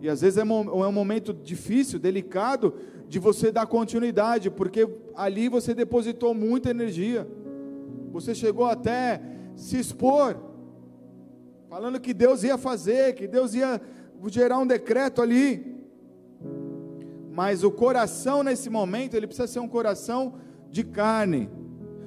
[0.00, 2.74] E às vezes é, um momento difícil, delicado,
[3.08, 7.28] de você dar continuidade, porque ali você depositou muita energia.
[8.12, 9.20] Você chegou até
[9.56, 10.36] se expor,
[11.68, 13.80] falando que Deus ia fazer, que Deus ia
[14.26, 15.74] gerar um decreto ali.
[17.30, 20.34] Mas o coração nesse momento, ele precisa ser um coração
[20.70, 21.50] de carne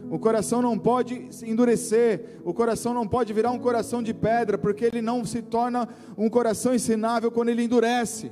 [0.10, 4.58] o coração não pode se endurecer, o coração não pode virar um coração de pedra,
[4.58, 8.32] porque ele não se torna um coração ensinável quando ele endurece.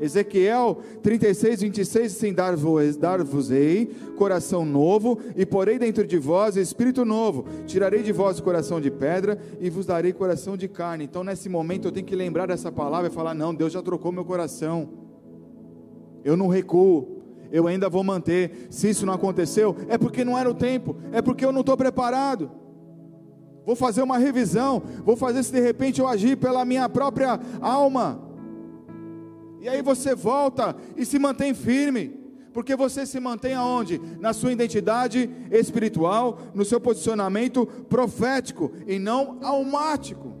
[0.00, 8.02] Ezequiel 36, 26, assim, dar-vos-ei coração novo, e porei dentro de vós espírito novo, tirarei
[8.02, 11.04] de vós o coração de pedra, e vos darei coração de carne.
[11.04, 14.10] Então, nesse momento, eu tenho que lembrar dessa palavra e falar: não, Deus já trocou
[14.12, 14.88] meu coração,
[16.24, 18.66] eu não recuo, eu ainda vou manter.
[18.70, 21.76] Se isso não aconteceu, é porque não era o tempo, é porque eu não estou
[21.76, 22.50] preparado.
[23.64, 28.25] Vou fazer uma revisão, vou fazer se de repente eu agir pela minha própria alma.
[29.66, 32.16] E aí você volta e se mantém firme,
[32.52, 34.00] porque você se mantém aonde?
[34.20, 40.36] Na sua identidade espiritual, no seu posicionamento profético e não almático.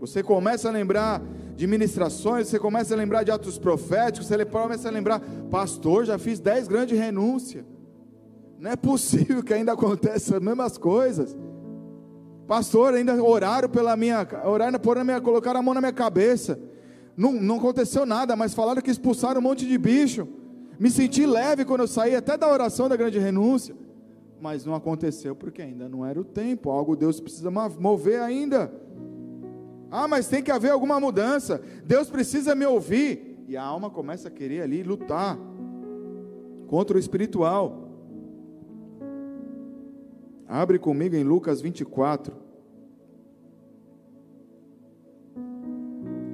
[0.00, 1.22] Você começa a lembrar
[1.54, 5.20] de ministrações, você começa a lembrar de atos proféticos, você começa a lembrar,
[5.52, 7.64] pastor, já fiz dez grandes renúncias.
[8.58, 11.38] Não é possível que ainda aconteça as mesmas coisas.
[12.46, 16.58] Pastor, ainda oraram pela minha, oraram por minha, colocaram a mão na minha cabeça.
[17.16, 20.28] Não, não aconteceu nada, mas falaram que expulsaram um monte de bicho.
[20.78, 23.74] Me senti leve quando eu saí até da oração da grande renúncia.
[24.40, 26.70] Mas não aconteceu porque ainda não era o tempo.
[26.70, 28.70] Algo Deus precisa mover ainda.
[29.90, 31.62] Ah, mas tem que haver alguma mudança.
[31.84, 33.42] Deus precisa me ouvir.
[33.46, 35.38] E a alma começa a querer ali lutar
[36.66, 37.83] contra o espiritual.
[40.46, 42.34] Abre comigo em Lucas 24.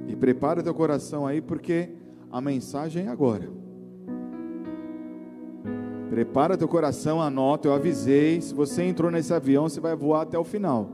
[0.07, 1.89] E prepara teu coração aí, porque
[2.31, 3.49] a mensagem é agora.
[6.09, 8.41] Prepara teu coração, anota, eu avisei.
[8.41, 10.89] Se você entrou nesse avião, você vai voar até o final.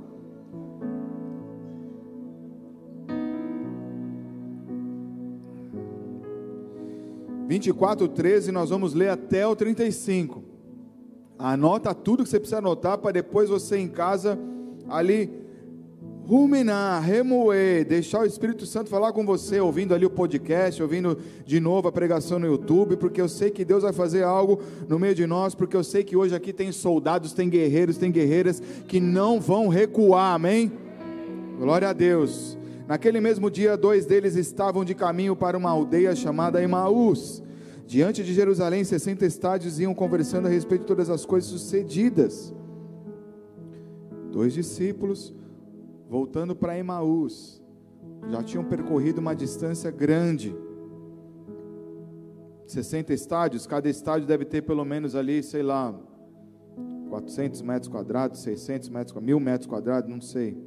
[7.47, 10.46] Vinte e quatro, treze, nós vamos ler até o trinta e cinco.
[11.39, 14.37] Anota tudo que você precisa anotar para depois você em casa
[14.89, 15.45] ali
[16.27, 21.57] ruminar, remoer, deixar o Espírito Santo falar com você, ouvindo ali o podcast, ouvindo de
[21.57, 25.15] novo a pregação no YouTube, porque eu sei que Deus vai fazer algo no meio
[25.15, 28.99] de nós, porque eu sei que hoje aqui tem soldados, tem guerreiros, tem guerreiras que
[28.99, 30.69] não vão recuar, amém?
[31.57, 32.57] Glória a Deus.
[32.89, 37.41] Naquele mesmo dia, dois deles estavam de caminho para uma aldeia chamada Emaús
[37.87, 42.53] Diante de Jerusalém, 60 estádios iam conversando a respeito de todas as coisas sucedidas.
[44.29, 45.33] Dois discípulos,
[46.09, 47.63] voltando para Emaús,
[48.29, 50.53] já tinham percorrido uma distância grande.
[52.65, 55.97] 60 estádios, cada estádio deve ter pelo menos ali, sei lá,
[57.09, 60.61] 400 metros quadrados, 600 metros quadrados, 1000 metros quadrados, não sei.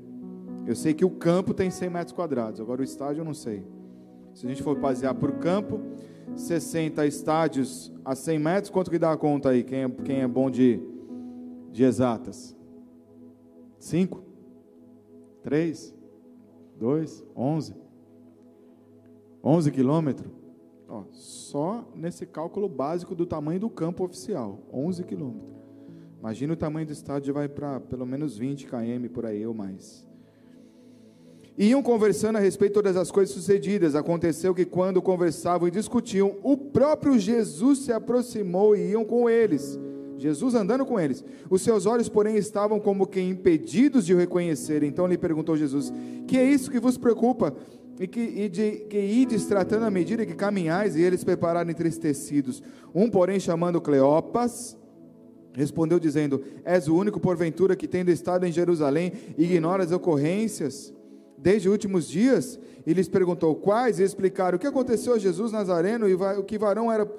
[0.66, 3.62] Eu sei que o campo tem 100 metros quadrados, agora o estádio eu não sei.
[4.33, 5.80] Se a gente for basear por campo,
[6.40, 9.62] 60 estádios a 100 metros, quanto que dá a conta aí?
[9.62, 10.81] Quem é, quem é bom de,
[11.70, 12.57] de exatas?
[13.79, 14.22] 5?
[15.42, 15.94] 3?
[16.79, 17.24] 2?
[17.37, 17.74] 11?
[19.42, 20.33] 11 quilômetros?
[20.88, 25.50] Ó, só nesse cálculo básico do tamanho do campo oficial, 11 quilômetros.
[26.18, 30.07] Imagina o tamanho do estádio, vai para pelo menos 20 km por aí ou mais.
[31.62, 33.94] Iam conversando a respeito de todas as coisas sucedidas.
[33.94, 39.78] Aconteceu que, quando conversavam e discutiam, o próprio Jesus se aproximou e iam com eles.
[40.16, 41.22] Jesus andando com eles.
[41.50, 44.82] Os seus olhos, porém, estavam como que impedidos de o reconhecer.
[44.82, 45.92] Então lhe perguntou Jesus:
[46.26, 47.54] Que é isso que vos preocupa?
[47.98, 52.62] E que, e de, que ides tratando à medida que caminhais, e eles prepararam entristecidos.
[52.94, 54.78] Um, porém, chamando Cleopas,
[55.52, 60.98] respondeu dizendo: És o único, porventura, que tendo estado em Jerusalém, ignora as ocorrências
[61.42, 65.53] desde os últimos dias, e lhes perguntou quais, e explicaram o que aconteceu a Jesus
[65.53, 67.11] Nazareno e o que varão era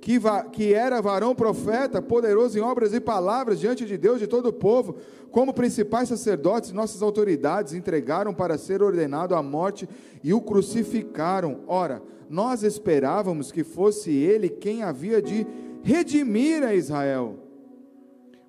[0.00, 0.18] que,
[0.52, 4.52] que era varão profeta, poderoso em obras e palavras diante de Deus de todo o
[4.52, 4.96] povo,
[5.30, 9.88] como principais sacerdotes, nossas autoridades entregaram para ser ordenado à morte
[10.22, 11.60] e o crucificaram.
[11.66, 15.46] Ora, nós esperávamos que fosse ele quem havia de
[15.82, 17.36] redimir a Israel.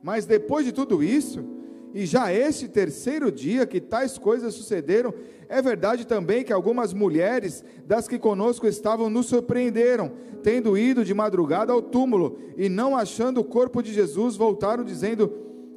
[0.01, 1.43] Mas depois de tudo isso,
[1.93, 5.13] e já este terceiro dia que tais coisas sucederam,
[5.47, 10.11] é verdade também que algumas mulheres das que conosco estavam nos surpreenderam,
[10.43, 15.27] tendo ido de madrugada ao túmulo e não achando o corpo de Jesus, voltaram dizendo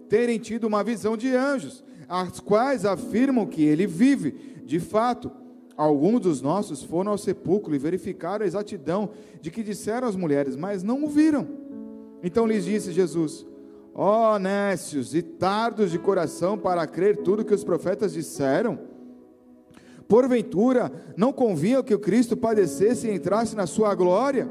[0.09, 4.61] terem tido uma visão de anjos, as quais afirmam que ele vive.
[4.66, 5.33] De fato,
[5.75, 10.55] alguns dos nossos foram ao sepulcro e verificaram a exatidão de que disseram as mulheres,
[10.55, 11.48] mas não o viram.
[12.22, 13.46] Então lhes disse Jesus:
[13.94, 18.78] Ó oh, nécios e tardos de coração para crer tudo que os profetas disseram.
[20.09, 24.48] Porventura, não convinha que o Cristo padecesse e entrasse na sua glória?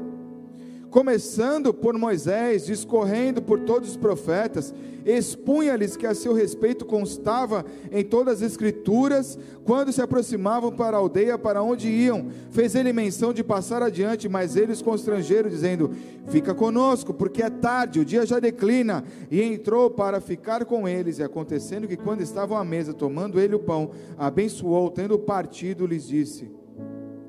[0.92, 4.74] Começando por Moisés, discorrendo por todos os profetas,
[5.06, 11.00] expunha-lhes que a seu respeito constava em todas as escrituras, quando se aproximavam para a
[11.00, 15.90] aldeia para onde iam, fez ele menção de passar adiante, mas eles constrangeram, dizendo:
[16.26, 19.02] Fica conosco, porque é tarde, o dia já declina.
[19.30, 23.54] E entrou para ficar com eles, e acontecendo que quando estavam à mesa, tomando ele
[23.54, 26.50] o pão, abençoou, tendo partido, lhes disse: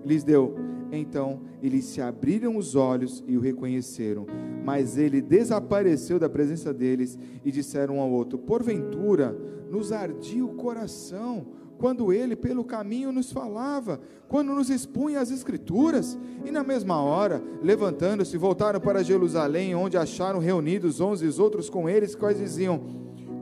[0.05, 0.62] Lhes deu
[0.97, 4.25] então eles se abriram os olhos e o reconheceram,
[4.63, 9.37] mas ele desapareceu da presença deles e disseram um ao outro: Porventura
[9.69, 16.17] nos ardia o coração quando ele pelo caminho nos falava, quando nos expunha as Escrituras.
[16.45, 22.15] E na mesma hora, levantando-se, voltaram para Jerusalém, onde acharam reunidos onze outros com eles,
[22.15, 22.81] quais diziam: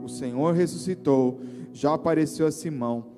[0.02, 1.40] O Senhor ressuscitou,
[1.72, 3.11] já apareceu a Simão.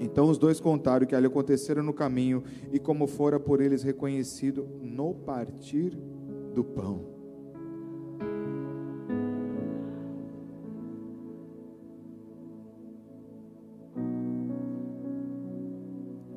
[0.00, 2.42] Então os dois contaram o que ali acontecera no caminho
[2.72, 5.96] e como fora por eles reconhecido no partir
[6.54, 7.18] do pão.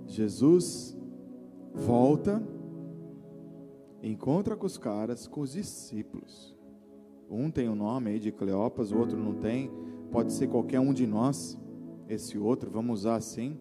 [0.07, 0.97] Jesus
[1.73, 2.43] volta,
[4.03, 6.55] encontra com os caras, com os discípulos.
[7.29, 9.71] Um tem o um nome aí de Cleopas, o outro não tem,
[10.11, 11.57] pode ser qualquer um de nós.
[12.11, 13.57] Esse outro, vamos usar assim.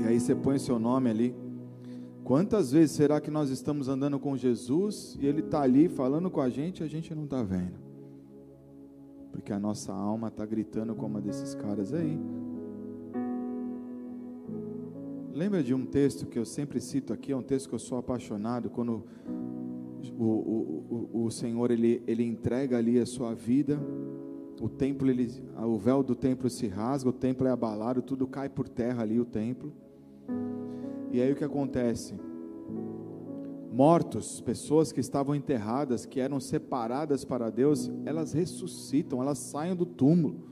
[0.00, 1.36] E aí você põe seu nome ali.
[2.24, 6.40] Quantas vezes será que nós estamos andando com Jesus e Ele está ali falando com
[6.40, 7.78] a gente e a gente não está vendo?
[9.30, 12.18] Porque a nossa alma está gritando como uma desses caras aí.
[15.32, 17.98] Lembra de um texto que eu sempre cito aqui, é um texto que eu sou
[17.98, 19.04] apaixonado, quando
[20.18, 23.78] o, o, o, o Senhor ele, ele entrega ali a sua vida,
[24.62, 28.48] o templo, ele, o véu do templo se rasga, o templo é abalado, tudo cai
[28.48, 29.72] por terra ali, o templo.
[31.10, 32.14] E aí o que acontece?
[33.72, 39.84] Mortos, pessoas que estavam enterradas, que eram separadas para Deus, elas ressuscitam, elas saem do
[39.84, 40.44] túmulo.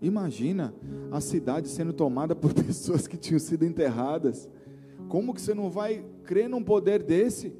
[0.00, 0.72] Imagina
[1.10, 4.48] a cidade sendo tomada por pessoas que tinham sido enterradas.
[5.08, 7.56] Como que você não vai crer num poder desse?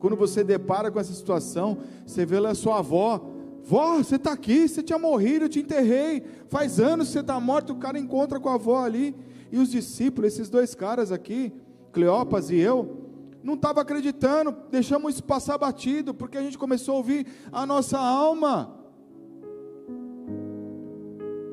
[0.00, 3.24] Quando você depara com essa situação, você vê lá a sua avó,
[3.64, 7.38] vó, você está aqui, você tinha morrido, eu te enterrei, faz anos que você está
[7.38, 9.14] morto, o cara encontra com a avó ali,
[9.50, 11.52] e os discípulos, esses dois caras aqui,
[11.92, 13.02] Cleopas e eu,
[13.42, 17.98] não estava acreditando, deixamos isso passar batido, porque a gente começou a ouvir a nossa
[17.98, 18.78] alma.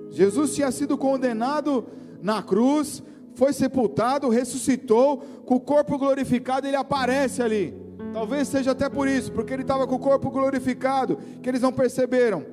[0.09, 1.85] Jesus tinha sido condenado
[2.21, 3.03] na cruz,
[3.33, 7.88] foi sepultado, ressuscitou, com o corpo glorificado, ele aparece ali.
[8.13, 11.71] Talvez seja até por isso, porque ele estava com o corpo glorificado, que eles não
[11.71, 12.45] perceberam.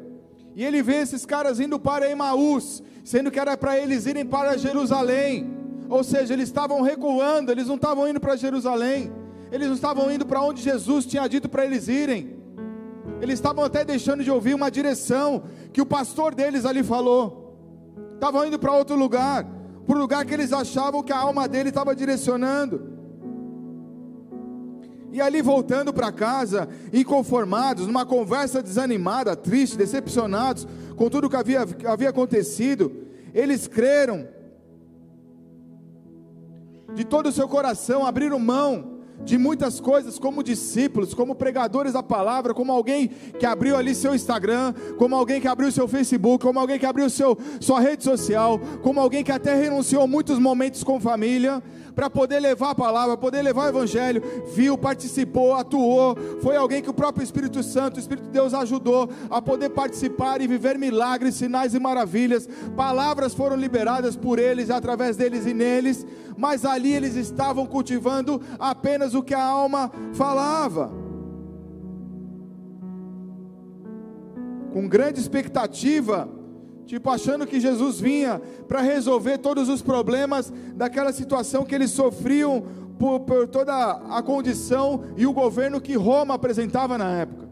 [0.55, 4.57] E ele vê esses caras indo para Emaús, sendo que era para eles irem para
[4.57, 5.55] Jerusalém.
[5.89, 9.13] Ou seja, eles estavam recuando, eles não estavam indo para Jerusalém,
[9.53, 12.37] eles não estavam indo para onde Jesus tinha dito para eles irem.
[13.21, 17.55] Eles estavam até deixando de ouvir uma direção que o pastor deles ali falou.
[18.15, 19.47] Estavam indo para outro lugar,
[19.87, 22.96] para o lugar que eles achavam que a alma dele estava direcionando.
[25.13, 31.67] E ali voltando para casa, inconformados, numa conversa desanimada, triste, decepcionados com tudo que havia,
[31.87, 32.93] havia acontecido,
[33.33, 34.29] eles creram,
[36.95, 42.03] de todo o seu coração, abriram mão de muitas coisas, como discípulos, como pregadores da
[42.03, 46.59] palavra, como alguém que abriu ali seu Instagram, como alguém que abriu seu Facebook, como
[46.59, 51.01] alguém que abriu seu, sua rede social, como alguém que até renunciou muitos momentos com
[51.01, 51.63] família,
[51.97, 54.23] para poder levar a palavra, poder levar o evangelho,
[54.55, 59.09] viu, participou, atuou, foi alguém que o próprio Espírito Santo, o Espírito de Deus ajudou
[59.31, 62.47] a poder participar e viver milagres, sinais e maravilhas.
[62.77, 69.15] Palavras foram liberadas por eles, através deles e neles, mas ali eles estavam cultivando apenas
[69.15, 70.93] o que a alma falava.
[74.71, 76.29] Com grande expectativa,
[76.87, 82.65] tipo achando que Jesus vinha para resolver todos os problemas daquela situação que eles sofriam
[82.99, 87.47] por, por, toda a condição e o governo que Roma apresentava na época.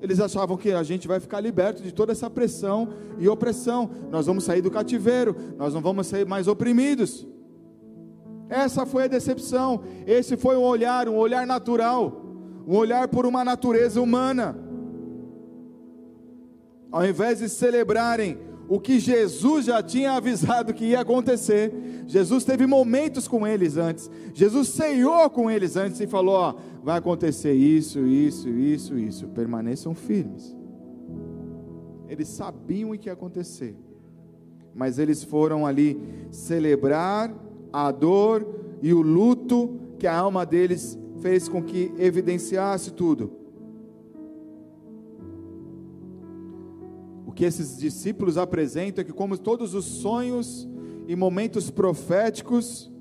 [0.00, 4.26] Eles achavam que a gente vai ficar liberto de toda essa pressão e opressão, nós
[4.26, 7.26] vamos sair do cativeiro, nós não vamos ser mais oprimidos.
[8.48, 12.20] Essa foi a decepção, esse foi um olhar, um olhar natural,
[12.66, 14.56] um olhar por uma natureza humana
[16.92, 18.38] ao invés de celebrarem
[18.68, 21.72] o que Jesus já tinha avisado que ia acontecer,
[22.06, 26.98] Jesus teve momentos com eles antes, Jesus ceiou com eles antes e falou: ó, vai
[26.98, 30.56] acontecer isso, isso, isso, isso, permaneçam firmes.
[32.08, 33.74] Eles sabiam o que ia acontecer,
[34.74, 37.34] mas eles foram ali celebrar
[37.72, 38.46] a dor
[38.82, 43.41] e o luto que a alma deles fez com que evidenciasse tudo.
[47.32, 50.68] O que esses discípulos apresentam é que, como todos os sonhos
[51.08, 52.92] e momentos proféticos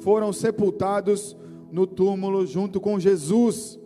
[0.00, 1.34] foram sepultados
[1.72, 3.80] no túmulo junto com Jesus,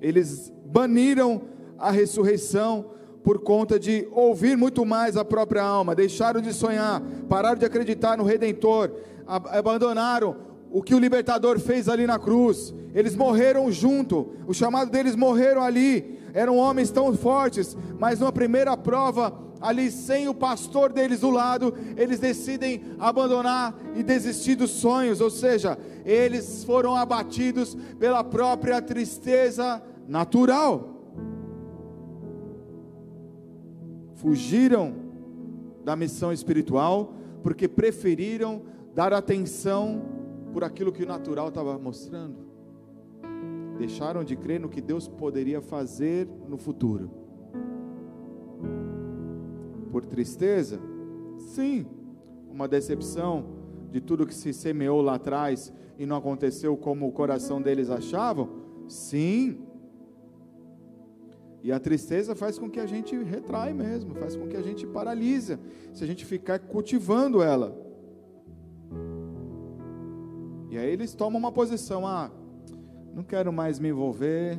[0.00, 1.42] eles baniram
[1.78, 2.90] a ressurreição
[3.22, 8.18] por conta de ouvir muito mais a própria alma, deixaram de sonhar, pararam de acreditar
[8.18, 8.90] no Redentor,
[9.28, 10.38] abandonaram
[10.72, 12.74] o que o libertador fez ali na cruz.
[12.92, 18.76] Eles morreram junto, o chamado deles morreram ali eram homens tão fortes, mas numa primeira
[18.76, 25.20] prova, ali sem o pastor deles do lado, eles decidem abandonar e desistir dos sonhos,
[25.20, 30.88] ou seja, eles foram abatidos pela própria tristeza natural.
[34.14, 34.94] Fugiram
[35.84, 38.62] da missão espiritual porque preferiram
[38.94, 40.02] dar atenção
[40.52, 42.49] por aquilo que o natural estava mostrando
[43.80, 47.10] deixaram de crer no que Deus poderia fazer no futuro.
[49.90, 50.78] Por tristeza?
[51.38, 51.86] Sim,
[52.50, 53.46] uma decepção
[53.90, 58.50] de tudo que se semeou lá atrás e não aconteceu como o coração deles achavam?
[58.86, 59.58] Sim.
[61.62, 64.86] E a tristeza faz com que a gente retrai mesmo, faz com que a gente
[64.86, 65.58] paralisa,
[65.94, 67.74] se a gente ficar cultivando ela.
[70.70, 72.30] E aí eles tomam uma posição: ah,
[73.14, 74.58] não quero mais me envolver,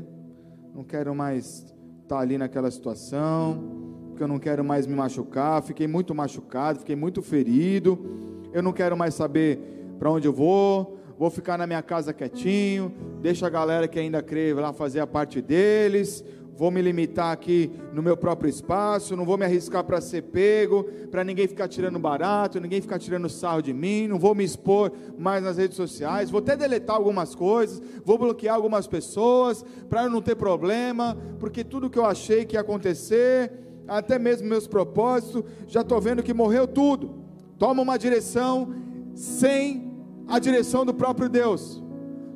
[0.74, 1.66] não quero mais
[2.04, 6.96] estar ali naquela situação, porque eu não quero mais me machucar, fiquei muito machucado, fiquei
[6.96, 9.60] muito ferido, eu não quero mais saber
[9.98, 14.22] para onde eu vou, vou ficar na minha casa quietinho, deixa a galera que ainda
[14.22, 16.24] crê lá fazer a parte deles,
[16.62, 20.84] vou me limitar aqui no meu próprio espaço, não vou me arriscar para ser pego,
[21.10, 24.92] para ninguém ficar tirando barato, ninguém ficar tirando sarro de mim, não vou me expor
[25.18, 30.12] mais nas redes sociais, vou até deletar algumas coisas, vou bloquear algumas pessoas, para eu
[30.12, 33.52] não ter problema, porque tudo que eu achei que ia acontecer,
[33.88, 37.24] até mesmo meus propósitos, já estou vendo que morreu tudo.
[37.58, 38.72] Toma uma direção
[39.16, 39.92] sem
[40.28, 41.82] a direção do próprio Deus.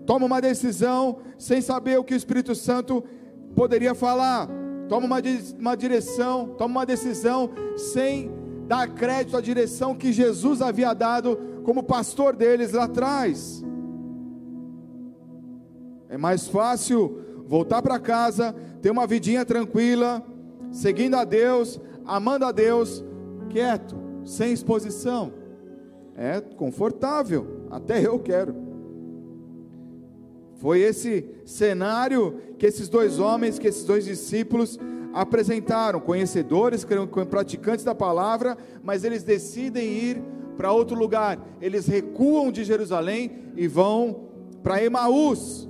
[0.05, 3.03] Toma uma decisão sem saber o que o Espírito Santo
[3.55, 4.49] poderia falar,
[4.89, 5.17] toma uma,
[5.59, 8.31] uma direção, toma uma decisão sem
[8.67, 13.63] dar crédito à direção que Jesus havia dado como pastor deles lá atrás.
[16.09, 20.23] É mais fácil voltar para casa, ter uma vidinha tranquila,
[20.71, 23.03] seguindo a Deus, amando a Deus,
[23.49, 25.33] quieto, sem exposição.
[26.15, 28.64] É confortável, até eu quero.
[30.55, 34.79] Foi esse cenário que esses dois homens, que esses dois discípulos
[35.13, 36.85] apresentaram, conhecedores,
[37.29, 40.23] praticantes da palavra, mas eles decidem ir
[40.57, 41.39] para outro lugar.
[41.61, 44.27] Eles recuam de Jerusalém e vão
[44.63, 45.69] para Emaús.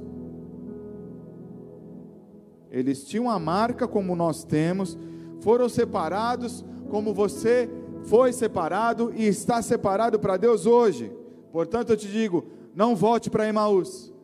[2.71, 4.97] Eles tinham a marca como nós temos,
[5.41, 7.69] foram separados como você
[8.03, 11.11] foi separado e está separado para Deus hoje.
[11.51, 14.14] Portanto, eu te digo: não volte para Emaús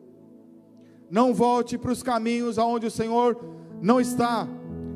[1.11, 3.37] não volte para os caminhos aonde o Senhor
[3.81, 4.47] não está.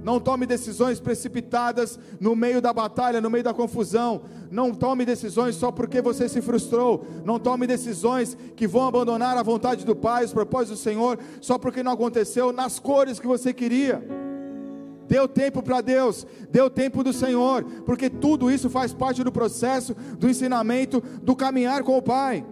[0.01, 4.21] Não tome decisões precipitadas no meio da batalha, no meio da confusão.
[4.49, 7.05] Não tome decisões só porque você se frustrou.
[7.25, 11.57] Não tome decisões que vão abandonar a vontade do Pai, os propósitos do Senhor, só
[11.57, 14.01] porque não aconteceu nas cores que você queria.
[15.09, 19.93] Deu tempo para Deus, deu tempo do Senhor, porque tudo isso faz parte do processo,
[20.17, 22.45] do ensinamento, do caminhar com o Pai.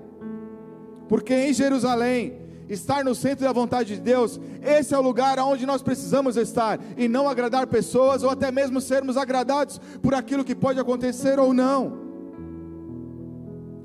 [1.07, 2.42] Porque em Jerusalém,
[2.73, 6.79] estar no centro da vontade de Deus, esse é o lugar onde nós precisamos estar,
[6.97, 11.53] e não agradar pessoas, ou até mesmo sermos agradados por aquilo que pode acontecer ou
[11.53, 12.03] não.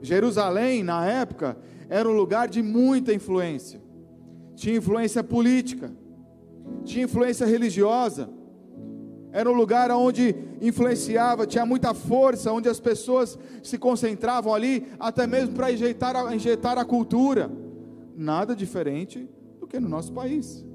[0.03, 1.57] Jerusalém, na época,
[1.89, 3.81] era um lugar de muita influência,
[4.55, 5.93] tinha influência política,
[6.85, 8.29] tinha influência religiosa,
[9.31, 15.27] era um lugar onde influenciava, tinha muita força, onde as pessoas se concentravam ali, até
[15.27, 17.51] mesmo para injetar, injetar a cultura
[18.19, 20.67] nada diferente do que no nosso país.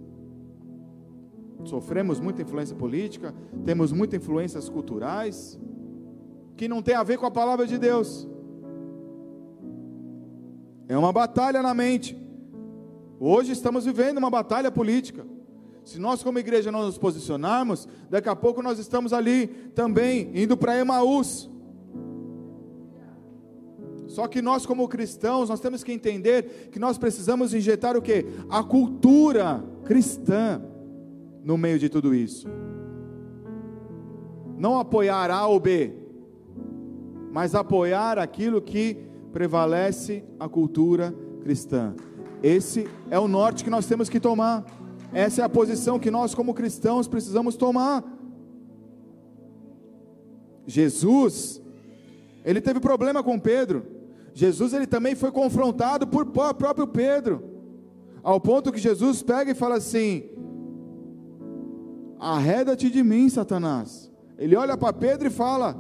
[1.66, 3.36] Sofremos muita influência política,
[3.66, 5.60] temos muitas influências culturais,
[6.56, 8.28] que não tem a ver com a palavra de Deus.
[10.88, 12.18] É uma batalha na mente.
[13.20, 15.26] Hoje estamos vivendo uma batalha política.
[15.84, 20.56] Se nós, como igreja, não nos posicionarmos, daqui a pouco nós estamos ali também indo
[20.56, 21.50] para Emaús.
[24.14, 28.28] Só que nós como cristãos, nós temos que entender que nós precisamos injetar o que?
[28.48, 30.62] A cultura cristã
[31.44, 32.48] no meio de tudo isso.
[34.56, 35.96] Não apoiar A ou B,
[37.32, 38.98] mas apoiar aquilo que
[39.32, 41.12] prevalece a cultura
[41.42, 41.96] cristã.
[42.44, 44.64] Esse é o norte que nós temos que tomar.
[45.12, 48.04] Essa é a posição que nós como cristãos precisamos tomar.
[50.68, 51.60] Jesus,
[52.46, 53.93] ele teve problema com Pedro.
[54.34, 57.44] Jesus ele também foi confrontado por próprio Pedro,
[58.24, 60.24] ao ponto que Jesus pega e fala assim:
[62.20, 64.12] Arreda-te de mim, Satanás.
[64.38, 65.78] Ele olha para Pedro e fala,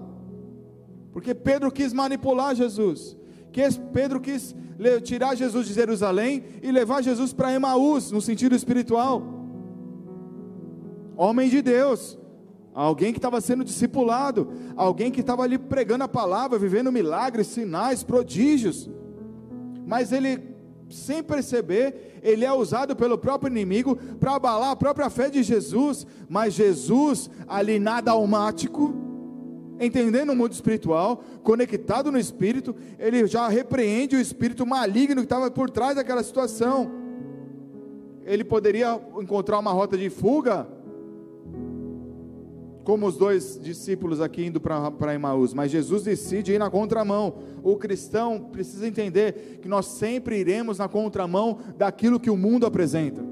[1.12, 3.18] porque Pedro quis manipular Jesus,
[3.51, 4.56] que Pedro quis
[5.04, 9.22] tirar Jesus de Jerusalém e levar Jesus para Emaús, no sentido espiritual.
[11.16, 12.18] Homem de Deus,
[12.74, 18.04] alguém que estava sendo discipulado, alguém que estava ali pregando a palavra, vivendo milagres, sinais,
[18.04, 18.90] prodígios.
[19.86, 20.56] Mas ele,
[20.90, 26.08] sem perceber, ele é usado pelo próprio inimigo para abalar a própria fé de Jesus.
[26.28, 28.94] Mas Jesus, ali nada almático,
[29.80, 35.52] entendendo o mundo espiritual, conectado no espírito, ele já repreende o espírito maligno que estava
[35.52, 36.92] por trás daquela situação.
[38.26, 40.68] Ele poderia encontrar uma rota de fuga
[42.84, 47.36] como os dois discípulos aqui indo para Emaús, mas Jesus decide ir na contramão.
[47.64, 53.24] O cristão precisa entender que nós sempre iremos na contramão daquilo que o mundo apresenta.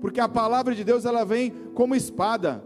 [0.00, 2.62] Porque a palavra de Deus ela vem como espada.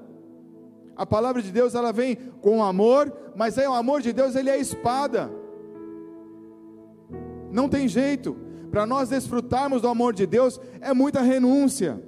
[0.96, 4.50] A palavra de Deus ela vem com amor, mas aí o amor de Deus ele
[4.50, 5.30] é espada.
[7.52, 8.36] Não tem jeito.
[8.70, 12.02] Para nós desfrutarmos do amor de Deus é muita renúncia.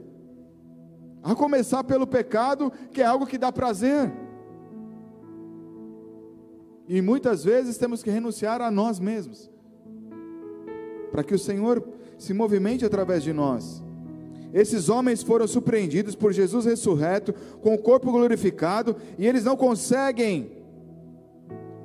[1.23, 4.11] A começar pelo pecado, que é algo que dá prazer.
[6.89, 9.51] E muitas vezes temos que renunciar a nós mesmos,
[11.13, 11.87] para que o Senhor
[12.19, 13.83] se movimente através de nós.
[14.53, 20.51] Esses homens foram surpreendidos por Jesus ressurreto, com o corpo glorificado, e eles não conseguem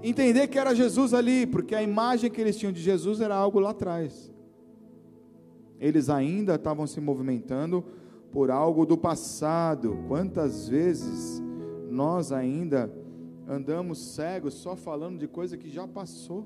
[0.02, 3.60] entender que era Jesus ali, porque a imagem que eles tinham de Jesus era algo
[3.60, 4.32] lá atrás.
[5.80, 7.84] Eles ainda estavam se movimentando
[8.36, 9.98] por algo do passado.
[10.10, 11.42] Quantas vezes
[11.90, 12.92] nós ainda
[13.48, 16.46] andamos cegos só falando de coisa que já passou?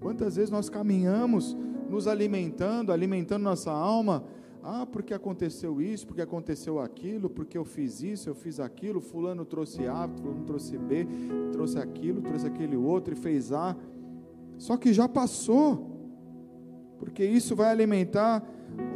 [0.00, 1.54] Quantas vezes nós caminhamos
[1.90, 4.24] nos alimentando, alimentando nossa alma?
[4.62, 9.44] Ah, porque aconteceu isso, porque aconteceu aquilo, porque eu fiz isso, eu fiz aquilo, fulano
[9.44, 11.06] trouxe A, fulano trouxe B,
[11.52, 13.76] trouxe aquilo, trouxe aquele outro e fez A.
[14.56, 15.92] Só que já passou.
[16.98, 18.42] Porque isso vai alimentar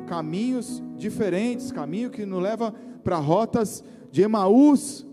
[0.07, 2.75] caminhos diferentes, caminho que nos leva
[3.05, 5.07] para rotas de Emaús.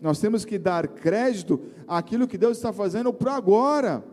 [0.00, 4.04] Nós temos que dar crédito àquilo que Deus está fazendo para agora.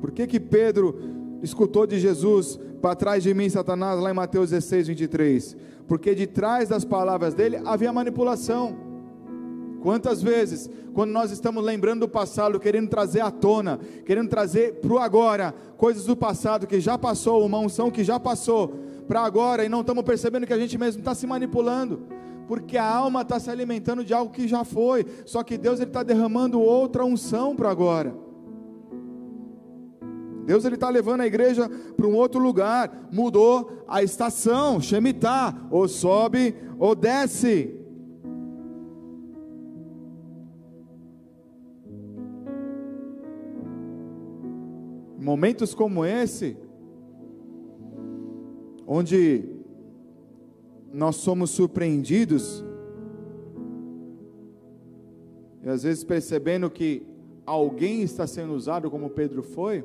[0.00, 0.96] Por que, que Pedro
[1.42, 5.56] escutou de Jesus para trás de mim, Satanás, lá em Mateus 16, 23?
[5.88, 8.89] Porque de trás das palavras dele havia manipulação.
[9.80, 14.92] Quantas vezes, quando nós estamos lembrando do passado, querendo trazer à tona, querendo trazer para
[14.92, 18.74] o agora, coisas do passado que já passou, uma unção que já passou,
[19.08, 22.02] para agora, e não estamos percebendo que a gente mesmo está se manipulando,
[22.46, 26.02] porque a alma está se alimentando de algo que já foi, só que Deus está
[26.02, 28.14] derramando outra unção para agora.
[30.44, 35.88] Deus ele está levando a igreja para um outro lugar, mudou a estação, Shemitah, ou
[35.88, 37.79] sobe ou desce.
[45.30, 46.56] Momentos como esse,
[48.84, 49.44] onde
[50.92, 52.64] nós somos surpreendidos,
[55.62, 57.06] e às vezes percebendo que
[57.46, 59.84] alguém está sendo usado como Pedro foi,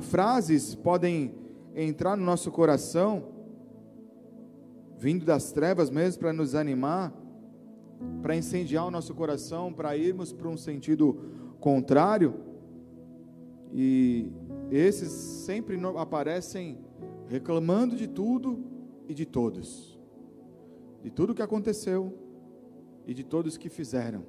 [0.00, 1.34] frases podem
[1.74, 3.24] entrar no nosso coração,
[4.96, 7.12] vindo das trevas mesmo, para nos animar,
[8.22, 11.18] para incendiar o nosso coração, para irmos para um sentido
[11.60, 12.43] contrário.
[13.76, 14.30] E
[14.70, 16.78] esses sempre aparecem
[17.26, 18.64] reclamando de tudo
[19.08, 19.98] e de todos,
[21.02, 22.16] de tudo que aconteceu
[23.04, 24.24] e de todos que fizeram,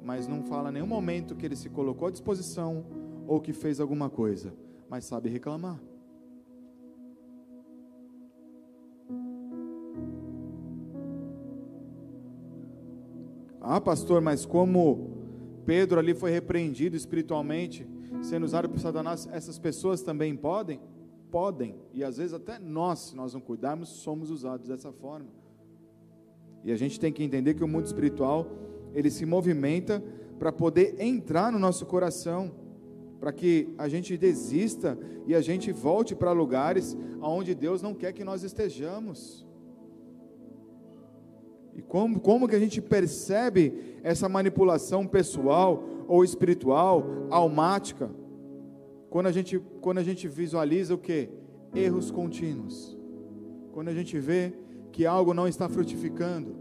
[0.00, 2.86] mas não fala nenhum momento que ele se colocou à disposição
[3.26, 4.54] ou que fez alguma coisa,
[4.88, 5.80] mas sabe reclamar.
[13.60, 15.10] Ah, pastor, mas como
[15.66, 17.86] Pedro ali foi repreendido espiritualmente,
[18.22, 20.80] sendo usado por Satanás, essas pessoas também podem?
[21.30, 25.28] Podem, e às vezes até nós, se nós não cuidarmos, somos usados dessa forma.
[26.64, 28.46] E a gente tem que entender que o mundo espiritual,
[28.92, 30.02] ele se movimenta
[30.38, 32.52] para poder entrar no nosso coração,
[33.20, 38.12] para que a gente desista e a gente volte para lugares aonde Deus não quer
[38.12, 39.46] que nós estejamos.
[41.74, 48.10] E como, como que a gente percebe essa manipulação pessoal ou espiritual, almática,
[49.08, 51.30] quando a gente, quando a gente visualiza o que?
[51.72, 52.98] Erros contínuos.
[53.70, 54.52] Quando a gente vê
[54.90, 56.56] que algo não está frutificando.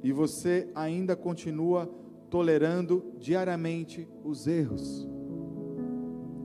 [0.00, 1.90] E você ainda continua
[2.30, 5.08] tolerando diariamente os erros.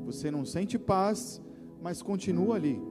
[0.06, 1.40] Você não sente paz,
[1.84, 2.82] mas continua ali.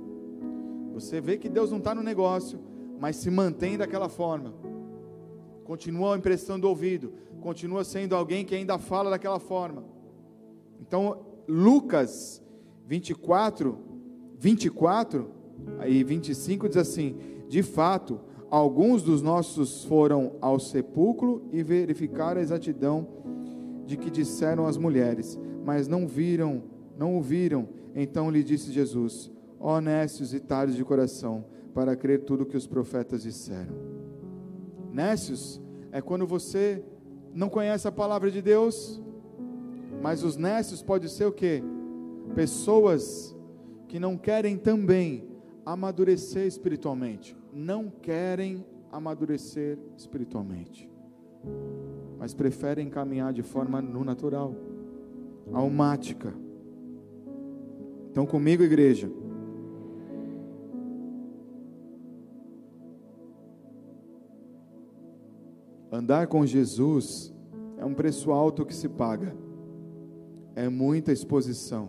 [0.92, 2.60] Você vê que Deus não está no negócio,
[3.00, 4.54] mas se mantém daquela forma.
[5.64, 9.84] Continua emprestando ouvido, continua sendo alguém que ainda fala daquela forma.
[10.80, 12.42] Então, Lucas
[12.86, 13.78] 24,
[14.38, 15.30] 24
[15.86, 17.16] e 25 diz assim:
[17.48, 23.08] De fato, alguns dos nossos foram ao sepulcro e verificaram a exatidão
[23.86, 26.62] de que disseram as mulheres, mas não viram,
[26.96, 27.68] não ouviram.
[27.94, 33.22] Então lhe disse Jesus: Honestos e tardos de coração, para crer tudo que os profetas
[33.22, 33.93] disseram.
[34.94, 36.80] Nécios é quando você
[37.34, 39.02] não conhece a palavra de Deus,
[40.00, 41.64] mas os nécios pode ser o que?
[42.36, 43.36] Pessoas
[43.88, 45.28] que não querem também
[45.66, 50.88] amadurecer espiritualmente, não querem amadurecer espiritualmente,
[52.16, 54.54] mas preferem caminhar de forma no natural,
[55.52, 56.32] almática.
[58.12, 59.10] Então, comigo, igreja.
[65.94, 67.32] Andar com Jesus
[67.78, 69.32] é um preço alto que se paga,
[70.56, 71.88] é muita exposição.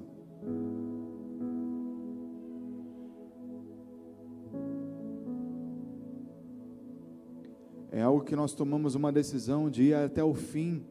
[7.91, 10.85] É algo que nós tomamos uma decisão de ir até o fim.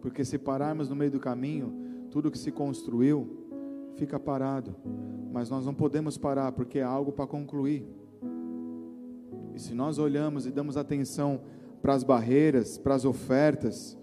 [0.00, 1.72] Porque se pararmos no meio do caminho,
[2.10, 3.46] tudo que se construiu
[3.94, 4.74] fica parado.
[5.32, 7.99] Mas nós não podemos parar porque é algo para concluir.
[9.60, 11.42] Se nós olhamos e damos atenção
[11.82, 13.96] para as barreiras, para as ofertas,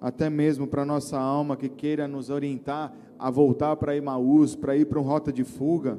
[0.00, 4.76] até mesmo para a nossa alma que queira nos orientar a voltar para Emaús, para
[4.76, 5.98] ir para um rota de fuga,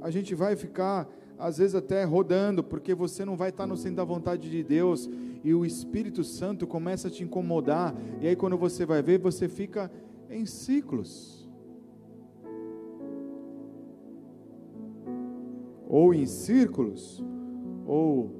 [0.00, 3.96] a gente vai ficar às vezes até rodando, porque você não vai estar no centro
[3.96, 5.10] da vontade de Deus
[5.42, 9.48] e o Espírito Santo começa a te incomodar, e aí quando você vai ver, você
[9.48, 9.90] fica
[10.30, 11.48] em ciclos.
[15.88, 17.24] Ou em círculos,
[17.88, 18.30] ou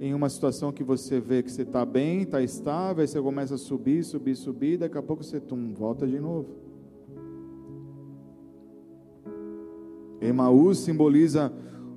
[0.00, 3.54] em uma situação que você vê que você está bem, está estável, aí você começa
[3.54, 6.48] a subir, subir, subir, daqui a pouco você tum, volta de novo.
[10.20, 11.52] Emaús simboliza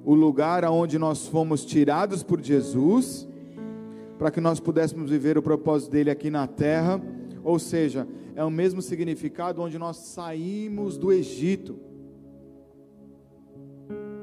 [0.06, 3.28] o lugar aonde nós fomos tirados por Jesus,
[4.20, 7.02] para que nós pudéssemos viver o propósito dele aqui na terra,
[7.44, 11.89] ou seja, é o mesmo significado onde nós saímos do Egito.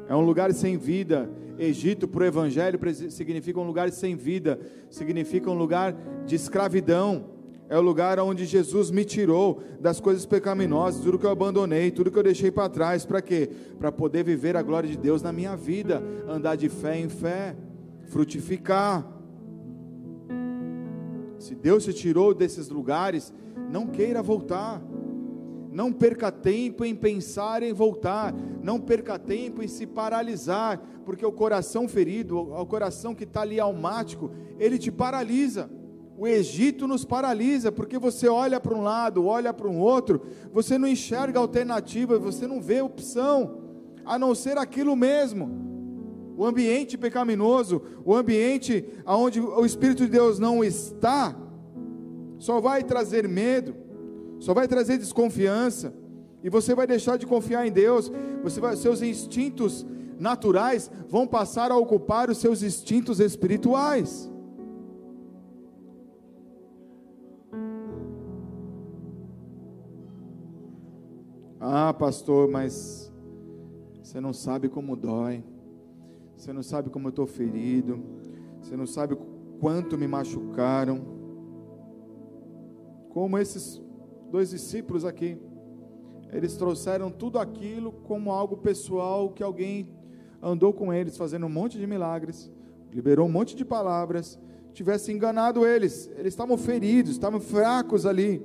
[0.09, 1.31] É um lugar sem vida.
[1.59, 2.79] Egito para o Evangelho
[3.11, 5.97] significa um lugar sem vida, significa um lugar
[6.27, 7.37] de escravidão
[7.69, 12.11] é o lugar onde Jesus me tirou das coisas pecaminosas, tudo que eu abandonei, tudo
[12.11, 13.51] que eu deixei para trás, para quê?
[13.79, 17.57] Para poder viver a glória de Deus na minha vida, andar de fé em fé,
[18.05, 19.05] frutificar.
[21.39, 23.33] Se Deus te tirou desses lugares,
[23.71, 24.81] não queira voltar.
[25.77, 31.31] Não perca tempo em pensar em voltar, não perca tempo em se paralisar, porque o
[31.31, 35.69] coração ferido, o coração que está ali almático, ele te paralisa.
[36.17, 40.79] O Egito nos paralisa, porque você olha para um lado, olha para um outro, você
[40.79, 43.59] não enxerga alternativa, você não vê opção,
[44.03, 45.51] a não ser aquilo mesmo.
[46.39, 51.37] O ambiente pecaminoso, o ambiente onde o Espírito de Deus não está,
[52.39, 53.85] só vai trazer medo,
[54.39, 55.93] só vai trazer desconfiança,
[56.43, 58.11] e você vai deixar de confiar em Deus,
[58.43, 59.85] você vai, seus instintos
[60.19, 64.31] naturais vão passar a ocupar os seus instintos espirituais.
[71.59, 73.13] Ah, pastor, mas
[74.03, 75.43] você não sabe como dói,
[76.37, 77.99] você não sabe como eu estou ferido,
[78.61, 79.17] você não sabe
[79.59, 81.17] quanto me machucaram.
[83.11, 83.83] Como esses
[84.31, 85.39] dois discípulos aqui,
[86.33, 89.89] eles trouxeram tudo aquilo como algo pessoal que alguém
[90.43, 92.51] andou com eles, fazendo um monte de milagres,
[92.93, 94.39] liberou um monte de palavras,
[94.73, 98.45] tivesse enganado eles, eles estavam feridos, estavam fracos ali.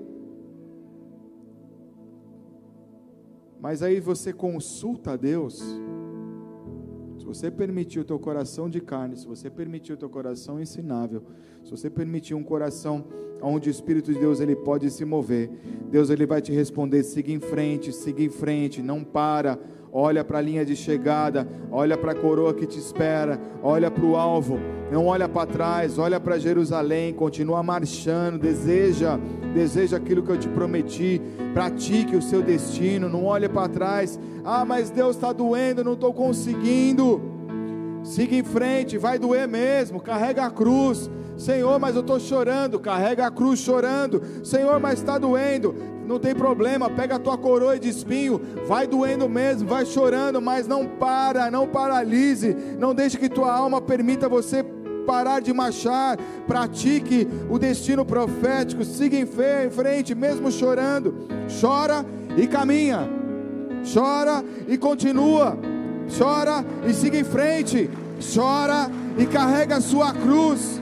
[3.59, 5.61] Mas aí você consulta a Deus.
[7.31, 11.23] Você permitir o teu coração de carne, se você permitir o teu coração ensinável,
[11.63, 13.05] se você permitir um coração
[13.41, 15.49] onde o Espírito de Deus ele pode se mover,
[15.89, 19.57] Deus ele vai te responder: siga em frente, siga em frente, não para
[19.91, 24.05] olha para a linha de chegada, olha para a coroa que te espera, olha para
[24.05, 24.57] o alvo,
[24.91, 29.19] não olha para trás, olha para Jerusalém, continua marchando, deseja,
[29.53, 31.21] deseja aquilo que eu te prometi,
[31.53, 36.13] pratique o seu destino, não olhe para trás, ah, mas Deus está doendo, não estou
[36.13, 37.21] conseguindo.
[38.03, 41.09] Siga em frente, vai doer mesmo, carrega a cruz.
[41.37, 44.21] Senhor, mas eu estou chorando, carrega a cruz chorando.
[44.43, 49.29] Senhor, mas está doendo não tem problema, pega a tua coroa de espinho, vai doendo
[49.29, 54.61] mesmo, vai chorando, mas não para, não paralise, não deixe que tua alma permita você
[55.05, 61.27] parar de marchar, pratique o destino profético, siga em fé, em frente, mesmo chorando,
[61.61, 62.05] chora
[62.35, 63.09] e caminha,
[63.93, 65.57] chora e continua,
[66.17, 67.89] chora e siga em frente,
[68.35, 70.80] chora e carrega a sua cruz,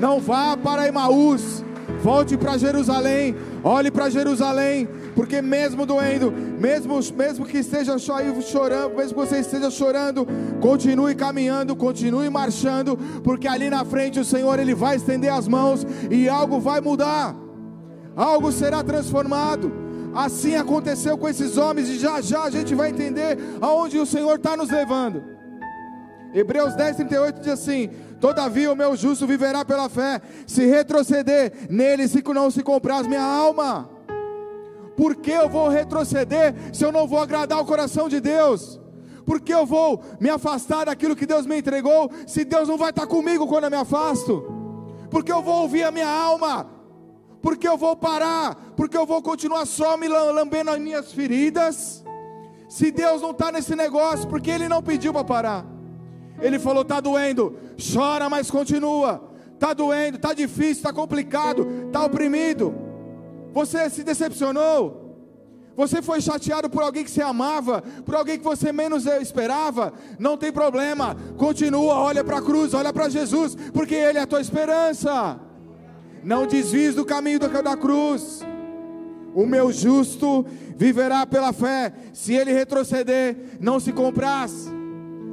[0.00, 1.64] não vá para Emaús,
[2.02, 9.14] volte para Jerusalém, Olhe para Jerusalém, porque mesmo doendo, mesmo, mesmo que esteja chorando, mesmo
[9.14, 10.26] que você esteja chorando,
[10.60, 15.86] continue caminhando, continue marchando, porque ali na frente o Senhor ele vai estender as mãos
[16.10, 17.36] e algo vai mudar.
[18.16, 19.72] Algo será transformado,
[20.12, 24.34] Assim aconteceu com esses homens, e já já a gente vai entender aonde o Senhor
[24.34, 25.22] está nos levando.
[26.34, 27.90] Hebreus 10, 38 diz assim:
[28.20, 33.22] Todavia o meu justo viverá pela fé, se retroceder nele, se não se comprar minha
[33.22, 33.88] alma.
[34.94, 38.78] Por que eu vou retroceder se eu não vou agradar o coração de Deus?
[39.24, 42.90] Por que eu vou me afastar daquilo que Deus me entregou, se Deus não vai
[42.90, 44.44] estar comigo quando eu me afasto?
[45.10, 46.68] Porque eu vou ouvir a minha alma,
[47.40, 52.04] porque eu vou parar, porque eu vou continuar só me lambendo as minhas feridas.
[52.68, 55.79] Se Deus não está nesse negócio, porque Ele não pediu para parar.
[56.40, 57.56] Ele falou: está doendo,
[57.92, 59.30] chora, mas continua.
[59.54, 62.74] Está doendo, está difícil, está complicado, está oprimido.
[63.52, 65.08] Você se decepcionou?
[65.76, 69.92] Você foi chateado por alguém que você amava, por alguém que você menos esperava?
[70.18, 74.26] Não tem problema, continua, olha para a cruz, olha para Jesus, porque Ele é a
[74.26, 75.38] tua esperança.
[76.22, 78.40] Não desvies do caminho da cruz.
[79.34, 80.44] O meu justo
[80.76, 84.70] viverá pela fé, se ele retroceder, não se compraz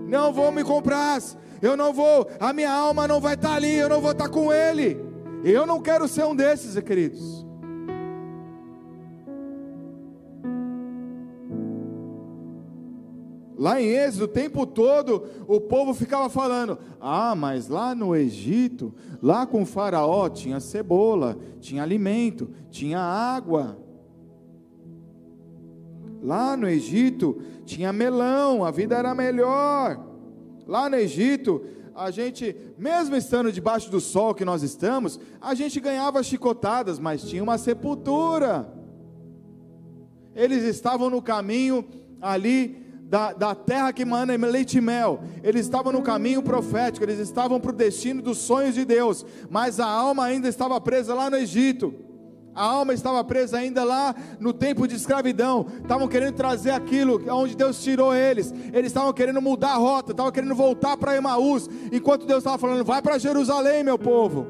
[0.08, 1.22] não vou me comprar,
[1.62, 4.52] eu não vou, a minha alma não vai estar ali, eu não vou estar com
[4.52, 5.06] Ele.
[5.44, 7.46] Eu não quero ser um desses, queridos.
[13.58, 18.94] Lá em Êxodo, o tempo todo, o povo ficava falando: Ah, mas lá no Egito,
[19.22, 23.78] lá com o Faraó, tinha cebola, tinha alimento, tinha água.
[26.22, 30.06] Lá no Egito tinha melão, a vida era melhor.
[30.66, 31.64] Lá no Egito,
[31.96, 37.24] a gente, mesmo estando debaixo do sol que nós estamos, a gente ganhava chicotadas, mas
[37.24, 38.72] tinha uma sepultura.
[40.36, 41.86] Eles estavam no caminho
[42.22, 47.20] ali da, da terra que manda leite e mel, eles estavam no caminho profético, eles
[47.20, 51.30] estavam para o destino dos sonhos de Deus, mas a alma ainda estava presa lá
[51.30, 52.07] no Egito
[52.58, 57.56] a alma estava presa ainda lá no tempo de escravidão, estavam querendo trazer aquilo onde
[57.56, 62.26] Deus tirou eles, eles estavam querendo mudar a rota, estavam querendo voltar para Emaús, enquanto
[62.26, 64.48] Deus estava falando: vai para Jerusalém, meu povo,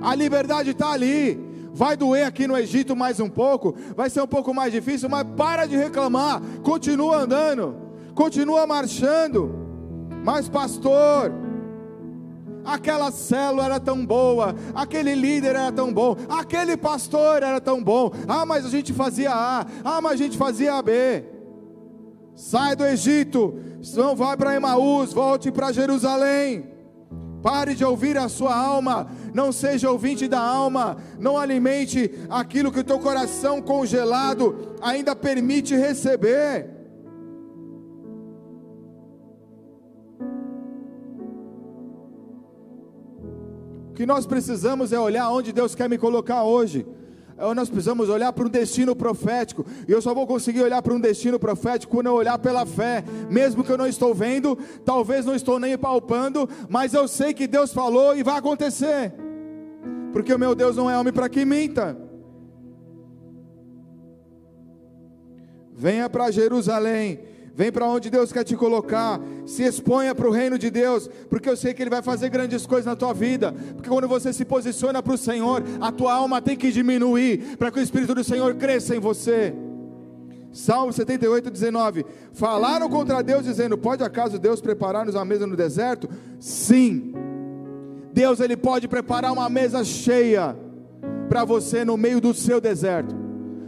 [0.00, 1.50] a liberdade está ali.
[1.74, 5.26] Vai doer aqui no Egito mais um pouco, vai ser um pouco mais difícil, mas
[5.34, 7.74] para de reclamar, continua andando,
[8.14, 9.54] continua marchando.
[10.22, 11.32] Mas, pastor,
[12.64, 18.10] aquela célula era tão boa, aquele líder era tão bom, aquele pastor era tão bom.
[18.28, 21.24] Ah, mas a gente fazia A, ah, mas a gente fazia B.
[22.34, 23.54] Sai do Egito,
[23.94, 26.70] não vai para Emaús, volte para Jerusalém.
[27.42, 32.78] Pare de ouvir a sua alma, não seja ouvinte da alma, não alimente aquilo que
[32.78, 36.81] o teu coração congelado ainda permite receber.
[44.02, 46.84] Que nós precisamos é olhar onde Deus quer me colocar hoje.
[47.38, 49.64] É nós precisamos olhar para um destino profético.
[49.86, 53.04] E eu só vou conseguir olhar para um destino profético quando eu olhar pela fé.
[53.30, 57.46] Mesmo que eu não estou vendo, talvez não estou nem palpando, mas eu sei que
[57.46, 59.14] Deus falou e vai acontecer.
[60.12, 61.96] Porque o meu Deus não é homem para que minta.
[65.72, 67.20] Venha para Jerusalém
[67.54, 69.20] Vem para onde Deus quer te colocar.
[69.46, 72.66] Se exponha para o reino de Deus, porque eu sei que Ele vai fazer grandes
[72.66, 73.54] coisas na tua vida.
[73.74, 77.70] Porque quando você se posiciona para o Senhor, a tua alma tem que diminuir, para
[77.70, 79.54] que o Espírito do Senhor cresça em você.
[80.50, 82.06] Salmo 78, 19.
[82.32, 86.08] Falaram contra Deus, dizendo: Pode acaso Deus preparar-nos a mesa no deserto?
[86.40, 87.14] Sim.
[88.14, 90.56] Deus ele pode preparar uma mesa cheia
[91.28, 93.21] para você no meio do seu deserto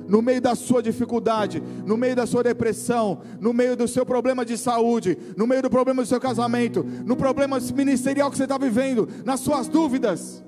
[0.08, 4.44] no meio da sua dificuldade, no meio da sua depressão, no meio do seu problema
[4.44, 8.58] de saúde, no meio do problema do seu casamento, no problema ministerial que você está
[8.58, 10.42] vivendo, nas suas dúvidas,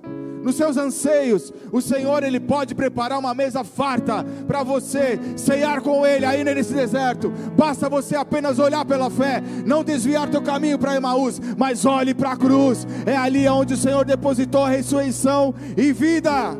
[0.46, 6.06] nos seus anseios, o Senhor ele pode preparar uma mesa farta para você ceiar com
[6.06, 7.32] Ele aí nesse deserto.
[7.56, 12.30] Basta você apenas olhar pela fé, não desviar teu caminho para Emaús, mas olhe para
[12.30, 12.86] a cruz.
[13.04, 16.56] É ali onde o Senhor depositou a ressurreição e vida.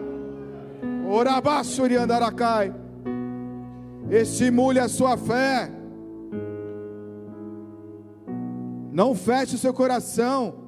[1.09, 2.86] Orabassuri andaracai
[4.11, 5.71] estimule a sua fé.
[8.93, 10.67] Não feche o seu coração.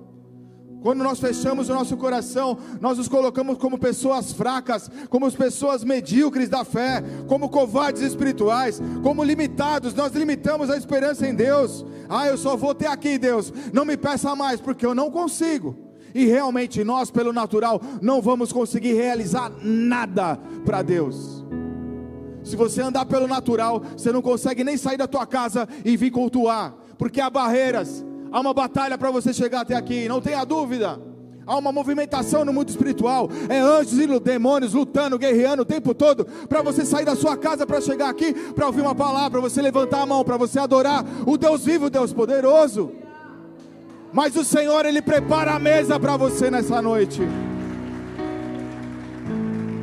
[0.80, 6.49] Quando nós fechamos o nosso coração, nós nos colocamos como pessoas fracas, como pessoas medíocres
[6.49, 9.93] da fé, como covardes espirituais, como limitados.
[9.93, 11.84] Nós limitamos a esperança em Deus.
[12.09, 13.53] Ah, eu só vou ter aqui, Deus.
[13.72, 15.76] Não me peça mais, porque eu não consigo.
[16.14, 21.38] E realmente nós, pelo natural, não vamos conseguir realizar nada para Deus.
[22.43, 26.11] Se você andar pelo natural, você não consegue nem sair da tua casa e vir
[26.11, 31.01] cultuar, porque há barreiras, há uma batalha para você chegar até aqui, não tenha dúvida.
[31.49, 33.30] Há uma movimentação no mundo espiritual.
[33.49, 36.26] É anjos e demônios lutando, guerreando o tempo todo.
[36.47, 39.62] Para você sair da sua casa para chegar aqui, para ouvir uma palavra, para você
[39.62, 42.93] levantar a mão, para você adorar o Deus vivo, o Deus poderoso.
[44.12, 47.22] Mas o Senhor, Ele prepara a mesa para você nessa noite.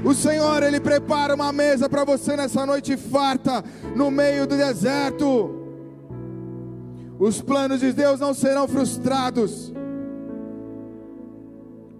[0.06, 3.64] O Senhor, Ele prepara uma mesa para você nessa noite farta,
[3.95, 5.64] no meio do deserto.
[7.18, 9.74] Os planos de Deus não serão frustrados.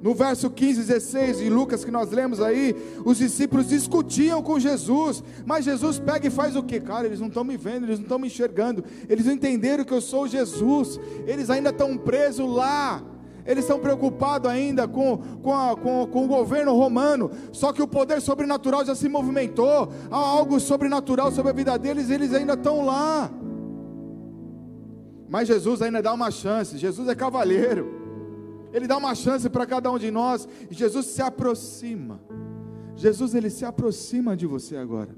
[0.04, 5.24] No verso 15, 16 de Lucas que nós lemos aí, os discípulos discutiam com Jesus,
[5.44, 6.80] mas Jesus pega e faz o que?
[6.80, 9.92] Cara, eles não estão me vendo, eles não estão me enxergando, eles não entenderam que
[9.92, 13.02] eu sou Jesus, eles ainda estão presos lá,
[13.46, 17.88] eles estão preocupados ainda com, com, a, com, com, o governo romano, só que o
[17.88, 22.84] poder sobrenatural já se movimentou, há algo sobrenatural sobre a vida deles, eles ainda estão
[22.84, 23.30] lá.
[25.30, 28.04] Mas Jesus ainda dá uma chance, Jesus é cavalheiro.
[28.74, 32.20] Ele dá uma chance para cada um de nós, e Jesus se aproxima.
[32.96, 35.16] Jesus ele se aproxima de você agora.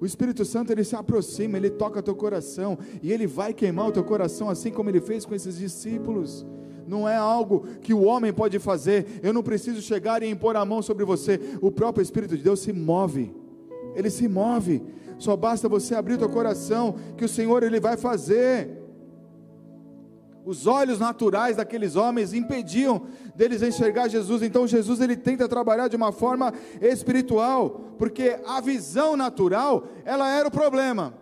[0.00, 3.92] O Espírito Santo ele se aproxima, ele toca teu coração e ele vai queimar o
[3.92, 6.44] teu coração assim como ele fez com esses discípulos.
[6.92, 9.18] Não é algo que o homem pode fazer.
[9.22, 11.40] Eu não preciso chegar e impor a mão sobre você.
[11.62, 13.34] O próprio Espírito de Deus se move.
[13.94, 14.82] Ele se move.
[15.18, 18.78] Só basta você abrir o teu coração que o Senhor ele vai fazer.
[20.44, 24.42] Os olhos naturais daqueles homens impediam deles enxergar Jesus.
[24.42, 30.46] Então Jesus ele tenta trabalhar de uma forma espiritual, porque a visão natural, ela era
[30.46, 31.14] o problema.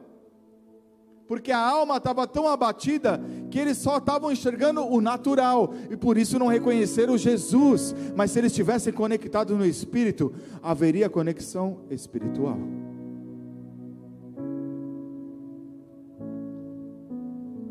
[1.30, 6.16] Porque a alma estava tão abatida que eles só estavam enxergando o natural e por
[6.16, 7.94] isso não reconheceram Jesus.
[8.14, 10.32] Mas se eles estivessem conectados no espírito,
[10.62, 12.58] haveria conexão espiritual.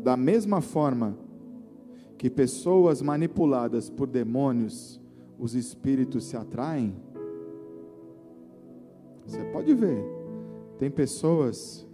[0.02, 1.16] Da mesma forma,
[2.16, 5.00] que pessoas manipuladas por demônios,
[5.38, 6.94] os espíritos se atraem?
[9.24, 10.04] Você pode ver,
[10.78, 11.86] tem pessoas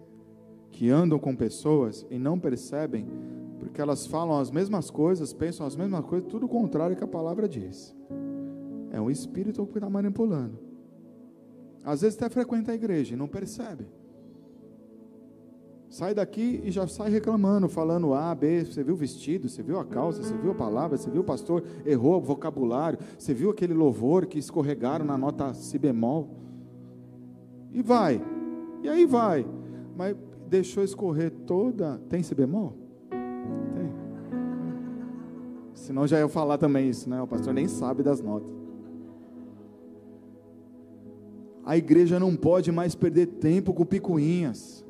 [0.71, 3.07] que andam com pessoas e não percebem,
[3.59, 7.09] porque elas falam as mesmas coisas, pensam as mesmas coisas, tudo o contrário que a
[7.09, 7.95] palavra diz.
[8.91, 10.59] É um espírito que está manipulando.
[11.85, 13.87] Às vezes até frequenta a igreja e não percebe.
[15.89, 19.79] Sai daqui e já sai reclamando, falando A, B, você viu o vestido, você viu
[19.79, 23.51] a calça, você viu a palavra, você viu o pastor, errou o vocabulário, você viu
[23.51, 26.29] aquele louvor que escorregaram na nota si bemol.
[27.73, 28.21] E vai.
[28.83, 29.47] E aí vai.
[29.97, 30.17] Mas
[30.49, 31.99] deixou escorrer toda.
[32.09, 32.86] Tem si bemol?
[33.75, 33.93] Tem.
[35.75, 37.21] Senão já ia falar também isso, né?
[37.21, 38.55] O pastor nem sabe das notas.
[41.65, 44.85] A igreja não pode mais perder tempo com picuinhas.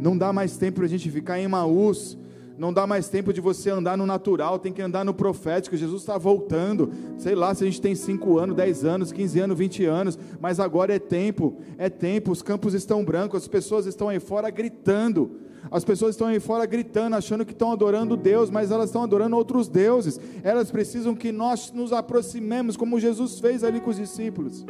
[0.00, 2.16] Não dá mais tempo para a gente ficar em Maús.
[2.60, 5.76] Não dá mais tempo de você andar no natural, tem que andar no profético.
[5.76, 6.92] Jesus está voltando.
[7.16, 10.60] Sei lá se a gente tem 5 anos, 10 anos, 15 anos, 20 anos, mas
[10.60, 12.30] agora é tempo, é tempo.
[12.30, 15.40] Os campos estão brancos, as pessoas estão aí fora gritando.
[15.70, 19.36] As pessoas estão aí fora gritando, achando que estão adorando Deus, mas elas estão adorando
[19.36, 20.18] outros deuses.
[20.42, 24.64] Elas precisam que nós nos aproximemos, como Jesus fez ali com os discípulos.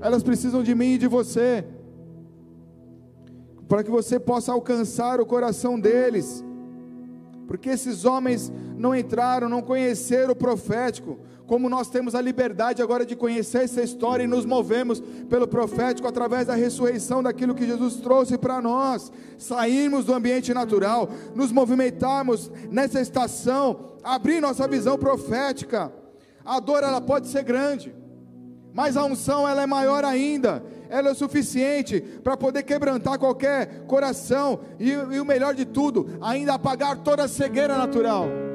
[0.00, 1.64] Elas precisam de mim e de você
[3.68, 6.44] para que você possa alcançar o coração deles.
[7.46, 11.18] Porque esses homens não entraram, não conheceram o profético,
[11.48, 16.06] como nós temos a liberdade agora de conhecer essa história e nos movemos pelo profético
[16.06, 22.52] através da ressurreição daquilo que Jesus trouxe para nós, sairmos do ambiente natural, nos movimentarmos
[22.70, 25.90] nessa estação, abrir nossa visão profética.
[26.44, 27.94] A dor ela pode ser grande,
[28.74, 33.84] mas a unção ela é maior ainda ela é o suficiente para poder quebrantar qualquer
[33.86, 38.47] coração e, e o melhor de tudo, ainda apagar toda a cegueira natural.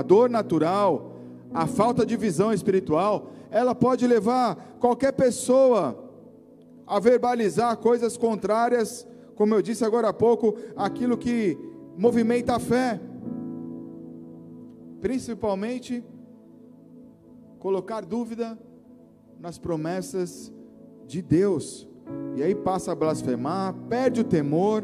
[0.00, 1.12] A dor natural,
[1.52, 6.10] a falta de visão espiritual, ela pode levar qualquer pessoa
[6.86, 11.58] a verbalizar coisas contrárias, como eu disse agora há pouco, aquilo que
[11.98, 12.98] movimenta a fé.
[15.02, 16.02] Principalmente
[17.58, 18.58] colocar dúvida
[19.38, 20.50] nas promessas
[21.06, 21.86] de Deus.
[22.36, 24.82] E aí passa a blasfemar, perde o temor,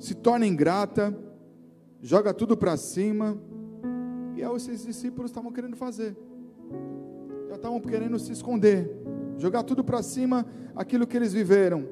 [0.00, 1.16] se torna ingrata,
[2.02, 3.38] joga tudo para cima.
[4.38, 6.16] E é o que esses discípulos estavam querendo fazer.
[7.48, 8.88] Já estavam querendo se esconder,
[9.36, 11.88] jogar tudo para cima aquilo que eles viveram.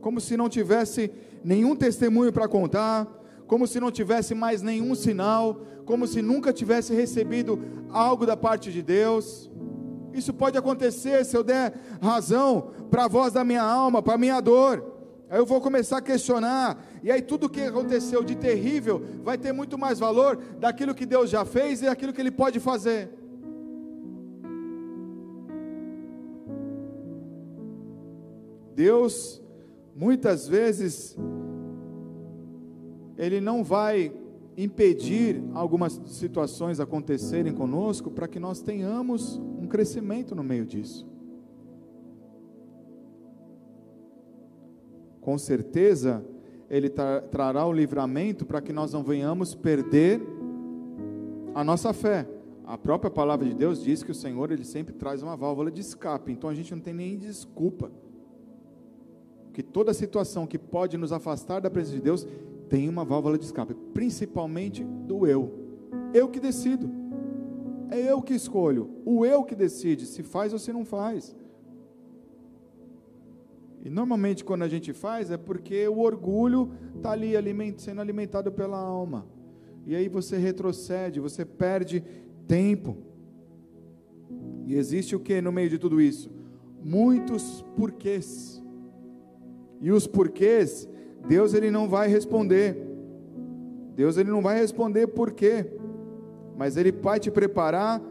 [0.00, 1.12] Como se não tivesse
[1.44, 3.06] nenhum testemunho para contar,
[3.46, 7.56] como se não tivesse mais nenhum sinal, como se nunca tivesse recebido
[7.88, 9.48] algo da parte de Deus.
[10.12, 14.18] Isso pode acontecer se eu der razão para a voz da minha alma, para a
[14.18, 14.92] minha dor.
[15.30, 19.52] Aí eu vou começar a questionar, e aí tudo que aconteceu de terrível vai ter
[19.52, 23.10] muito mais valor daquilo que Deus já fez e daquilo que Ele pode fazer.
[28.74, 29.42] Deus,
[29.94, 31.14] muitas vezes,
[33.18, 34.10] Ele não vai
[34.56, 41.06] impedir algumas situações acontecerem conosco para que nós tenhamos um crescimento no meio disso.
[45.20, 46.24] Com certeza,
[46.68, 50.20] Ele tra trará o livramento para que nós não venhamos perder
[51.54, 52.26] a nossa fé.
[52.66, 55.80] A própria palavra de Deus diz que o Senhor ele sempre traz uma válvula de
[55.80, 57.92] escape, então a gente não tem nem desculpa.
[59.52, 62.26] Que toda situação que pode nos afastar da presença de Deus
[62.68, 65.52] tem uma válvula de escape, principalmente do eu.
[66.12, 66.90] Eu que decido.
[67.90, 68.90] É eu que escolho.
[69.04, 71.36] O eu que decide se faz ou se não faz.
[73.84, 78.50] E normalmente quando a gente faz é porque o orgulho está ali aliment, sendo alimentado
[78.50, 79.26] pela alma.
[79.86, 82.02] E aí você retrocede, você perde
[82.48, 82.96] tempo.
[84.66, 86.30] E existe o que no meio de tudo isso?
[86.82, 88.62] Muitos porquês.
[89.82, 90.88] E os porquês
[91.26, 92.76] Deus ele não vai responder.
[93.94, 95.66] Deus ele não vai responder por quê.
[96.56, 98.02] Mas ele vai te preparar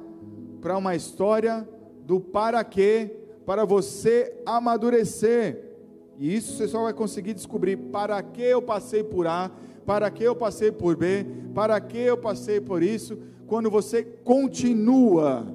[0.60, 1.68] para uma história
[2.06, 3.16] do para quê,
[3.46, 5.72] para você amadurecer.
[6.18, 9.52] E isso você só vai conseguir descobrir para que eu passei por A,
[9.86, 13.18] para que eu passei por B, para que eu passei por isso,
[13.48, 15.46] quando você continua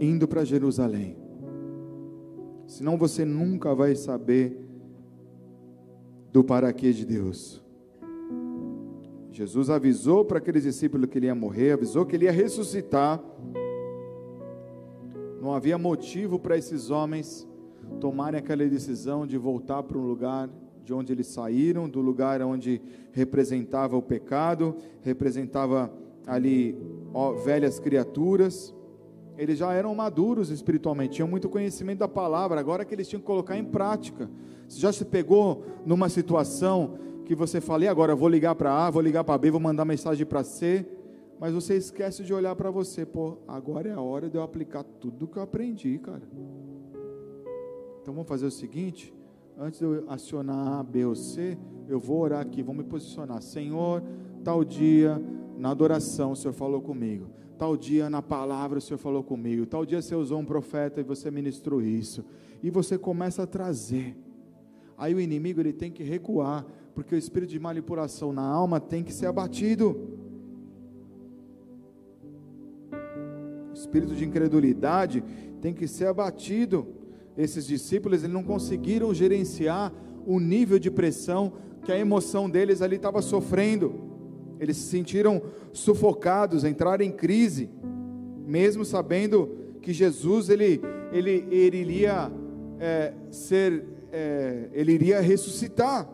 [0.00, 1.16] indo para Jerusalém.
[2.66, 4.60] Senão você nunca vai saber
[6.32, 7.64] do para quê de Deus.
[9.30, 13.22] Jesus avisou para aqueles discípulos que ele ia morrer, avisou que ele ia ressuscitar.
[15.40, 17.46] Não havia motivo para esses homens
[18.00, 20.48] tomarem aquela decisão de voltar para um lugar
[20.84, 22.80] de onde eles saíram, do lugar onde
[23.12, 25.92] representava o pecado, representava
[26.26, 26.76] ali
[27.12, 28.74] ó, velhas criaturas.
[29.36, 33.26] Eles já eram maduros espiritualmente, tinham muito conhecimento da palavra, agora que eles tinham que
[33.26, 34.30] colocar em prática.
[34.66, 38.88] Você já se pegou numa situação que você fala, e agora vou ligar para A,
[38.88, 40.86] vou ligar para B, vou mandar mensagem para C,
[41.38, 44.82] mas você esquece de olhar para você, pô, agora é a hora de eu aplicar
[44.82, 46.22] tudo que eu aprendi, cara.
[48.00, 49.12] Então vamos fazer o seguinte,
[49.58, 51.58] antes de eu acionar A, B ou C,
[51.88, 53.42] eu vou orar aqui, vou me posicionar.
[53.42, 54.02] Senhor,
[54.42, 55.20] tal dia,
[55.58, 57.28] na adoração, o Senhor falou comigo.
[57.58, 59.64] Tal dia, na palavra, o Senhor falou comigo.
[59.66, 62.24] Tal dia, você usou um profeta e você ministrou isso.
[62.62, 64.16] E você começa a trazer.
[64.96, 69.02] Aí o inimigo ele tem que recuar, porque o espírito de manipulação na alma tem
[69.02, 70.25] que ser abatido.
[73.76, 75.22] Espírito de incredulidade
[75.60, 76.86] tem que ser abatido.
[77.36, 79.92] Esses discípulos eles não conseguiram gerenciar
[80.26, 81.52] o nível de pressão
[81.82, 83.94] que a emoção deles ali estava sofrendo.
[84.58, 87.68] Eles se sentiram sufocados, entraram em crise,
[88.46, 90.80] mesmo sabendo que Jesus ele,
[91.12, 92.32] ele, ele iria
[92.80, 96.08] é, ser é, ele iria ressuscitar,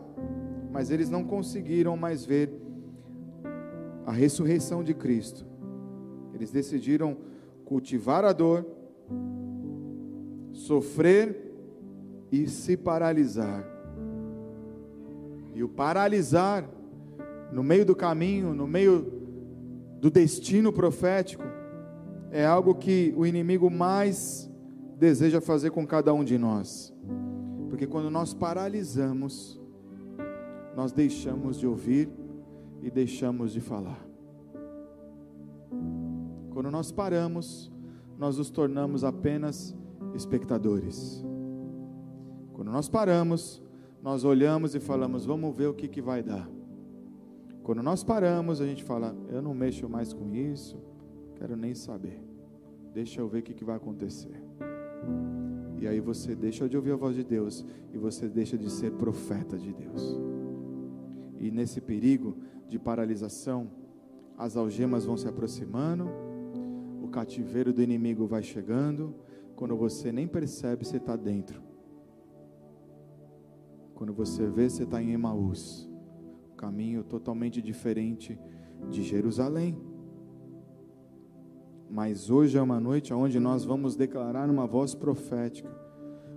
[0.71, 2.51] mas eles não conseguiram mais ver
[4.05, 5.45] a ressurreição de Cristo.
[6.33, 7.15] Eles decidiram
[7.73, 8.67] cultivar a dor,
[10.51, 11.51] sofrer
[12.31, 13.67] e se paralisar.
[15.55, 16.69] E o paralisar
[17.51, 19.11] no meio do caminho, no meio
[19.99, 21.43] do destino profético,
[22.29, 24.47] é algo que o inimigo mais
[24.99, 26.93] deseja fazer com cada um de nós.
[27.69, 29.59] Porque quando nós paralisamos,
[30.75, 32.07] nós deixamos de ouvir
[32.83, 34.12] e deixamos de falar.
[36.53, 37.71] Quando nós paramos,
[38.17, 39.75] nós nos tornamos apenas
[40.13, 41.25] espectadores.
[42.53, 43.59] Quando nós paramos,
[44.03, 46.47] nós olhamos e falamos: vamos ver o que, que vai dar.
[47.63, 50.77] Quando nós paramos, a gente fala: eu não mexo mais com isso,
[51.35, 52.23] quero nem saber.
[52.93, 54.39] Deixa eu ver o que, que vai acontecer.
[55.79, 58.91] E aí você deixa de ouvir a voz de Deus e você deixa de ser
[58.91, 60.17] profeta de Deus.
[61.39, 62.37] E nesse perigo
[62.69, 63.71] de paralisação,
[64.37, 66.09] as algemas vão se aproximando,
[67.13, 69.15] cativeiro do inimigo vai chegando,
[69.55, 71.61] quando você nem percebe, você está dentro.
[73.93, 75.87] Quando você vê, você está em Emaús,
[76.57, 78.37] caminho totalmente diferente
[78.89, 79.77] de Jerusalém.
[81.87, 85.69] Mas hoje é uma noite onde nós vamos declarar uma voz profética.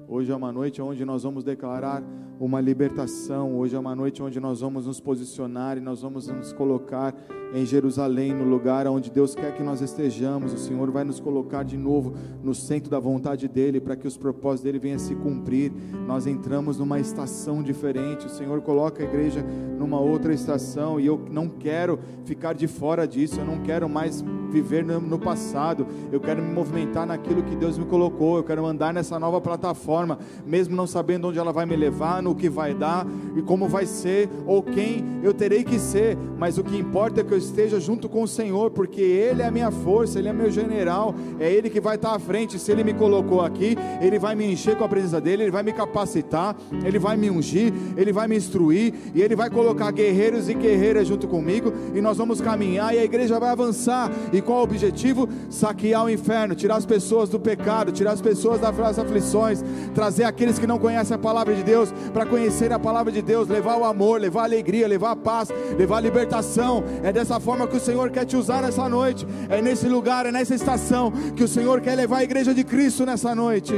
[0.06, 2.04] Hoje é uma noite onde nós vamos declarar
[2.38, 3.56] uma libertação.
[3.58, 7.14] Hoje é uma noite onde nós vamos nos posicionar e nós vamos nos colocar
[7.54, 10.52] em Jerusalém, no lugar onde Deus quer que nós estejamos.
[10.52, 14.16] O Senhor vai nos colocar de novo no centro da vontade dEle, para que os
[14.16, 15.72] propósitos dEle venham a se cumprir.
[16.06, 18.26] Nós entramos numa estação diferente.
[18.26, 19.44] O Senhor coloca a igreja
[19.78, 23.40] numa outra estação e eu não quero ficar de fora disso.
[23.40, 25.86] Eu não quero mais viver no passado.
[26.10, 28.36] Eu quero me movimentar naquilo que Deus me colocou.
[28.36, 32.34] Eu quero andar nessa nova plataforma, mesmo não sabendo onde ela vai me levar, no
[32.34, 36.18] que vai dar e como vai ser ou quem eu terei que ser.
[36.36, 39.46] Mas o que importa é que eu esteja junto com o Senhor, porque Ele é
[39.46, 42.58] a minha força, Ele é meu general, é Ele que vai estar à frente.
[42.58, 45.62] Se Ele me colocou aqui, Ele vai me encher com a presença dEle, Ele vai
[45.62, 50.48] me capacitar, Ele vai me ungir, Ele vai me instruir e Ele vai colocar guerreiros
[50.48, 54.10] e guerreiras junto comigo e nós vamos caminhar e a igreja vai avançar.
[54.32, 55.28] E qual o objetivo?
[55.48, 60.58] Saquear o inferno, tirar as pessoas do pecado, tirar as pessoas das aflições, trazer aqueles
[60.58, 63.84] que não conhecem a palavra de Deus para conhecer a palavra de Deus, levar o
[63.84, 66.82] amor, levar a alegria, levar a paz, levar a libertação.
[67.02, 69.26] É dessa forma que o Senhor quer te usar nessa noite.
[69.50, 73.04] É nesse lugar, é nessa estação que o Senhor quer levar a igreja de Cristo
[73.04, 73.74] nessa noite.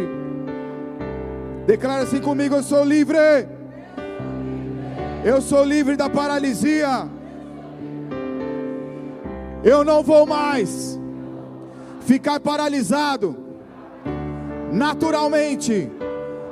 [1.67, 3.19] Declara assim comigo: Eu sou livre.
[5.25, 7.09] Eu sou livre da paralisia.
[9.65, 10.97] Eu não vou mais
[12.03, 13.37] ficar paralisado
[14.71, 15.91] naturalmente,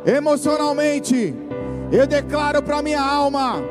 [0.05, 1.46] emocionalmente.
[1.93, 3.63] Eu declaro para minha alma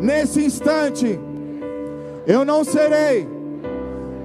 [0.00, 1.18] Nesse instante,
[2.26, 3.26] eu não serei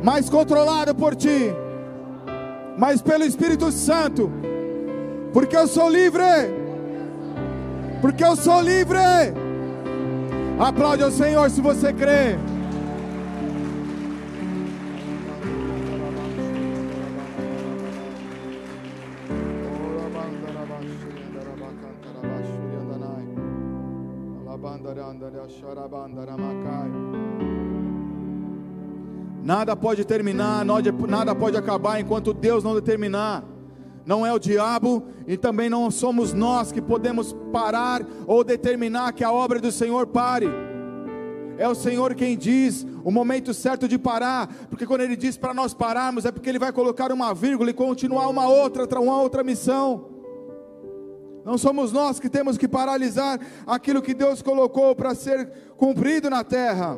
[0.03, 1.53] mais controlado por ti,
[2.77, 4.29] mas pelo Espírito Santo,
[5.31, 6.23] porque eu sou livre.
[8.01, 8.99] Porque eu sou livre.
[10.59, 12.37] Aplaude ao Senhor se você crê.
[29.43, 33.43] Nada pode terminar, nada pode acabar enquanto Deus não determinar.
[34.05, 39.23] Não é o diabo e também não somos nós que podemos parar ou determinar que
[39.23, 40.47] a obra do Senhor pare.
[41.57, 45.53] É o Senhor quem diz o momento certo de parar, porque quando Ele diz para
[45.53, 49.43] nós pararmos, é porque Ele vai colocar uma vírgula e continuar uma outra, uma outra
[49.43, 50.10] missão.
[51.43, 56.43] Não somos nós que temos que paralisar aquilo que Deus colocou para ser cumprido na
[56.43, 56.97] terra.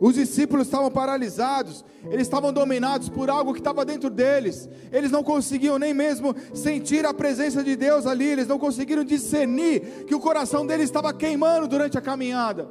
[0.00, 5.24] Os discípulos estavam paralisados, eles estavam dominados por algo que estava dentro deles, eles não
[5.24, 10.20] conseguiam nem mesmo sentir a presença de Deus ali, eles não conseguiram discernir que o
[10.20, 12.68] coração deles estava queimando durante a caminhada.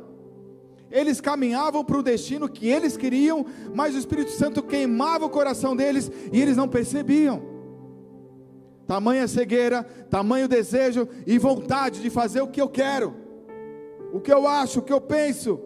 [0.90, 3.46] Eles caminhavam para o destino que eles queriam,
[3.76, 7.57] mas o Espírito Santo queimava o coração deles e eles não percebiam
[8.88, 13.14] tamanha cegueira, tamanho desejo e vontade de fazer o que eu quero,
[14.14, 15.60] o que eu acho, o que eu penso.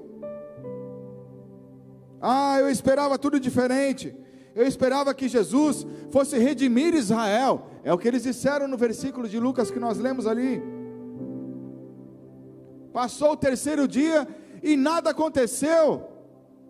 [2.19, 4.15] Ah, eu esperava tudo diferente.
[4.53, 7.68] Eu esperava que Jesus fosse redimir Israel.
[7.84, 10.61] É o que eles disseram no versículo de Lucas que nós lemos ali.
[12.91, 14.27] Passou o terceiro dia
[14.61, 16.07] e nada aconteceu.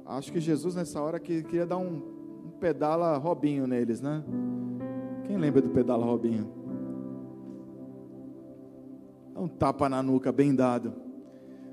[0.06, 2.02] Acho que Jesus nessa hora queria dar um,
[2.46, 4.24] um pedala Robinho neles, né?
[5.32, 6.46] Quem lembra do pedala Robinho?
[9.34, 10.94] Dá um tapa na nuca bem dado.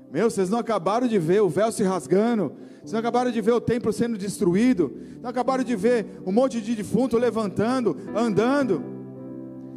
[0.09, 3.51] Meu, vocês não acabaram de ver o véu se rasgando, vocês não acabaram de ver
[3.51, 8.81] o templo sendo destruído, não acabaram de ver um monte de defunto levantando, andando.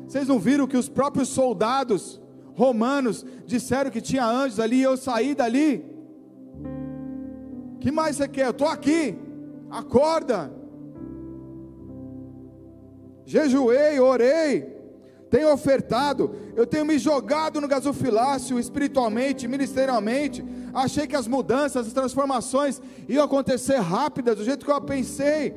[0.06, 2.22] Vocês não viram que os próprios soldados
[2.54, 5.84] romanos disseram que tinha anjos ali e eu saí dali?
[7.80, 8.46] Que mais você quer?
[8.46, 9.18] Eu estou aqui.
[9.68, 10.61] Acorda
[13.24, 14.82] jejuei, orei,
[15.32, 20.44] tenho ofertado, eu tenho me jogado no gasofilácio espiritualmente, ministerialmente.
[20.74, 25.54] Achei que as mudanças, as transformações iam acontecer rápidas, do jeito que eu pensei.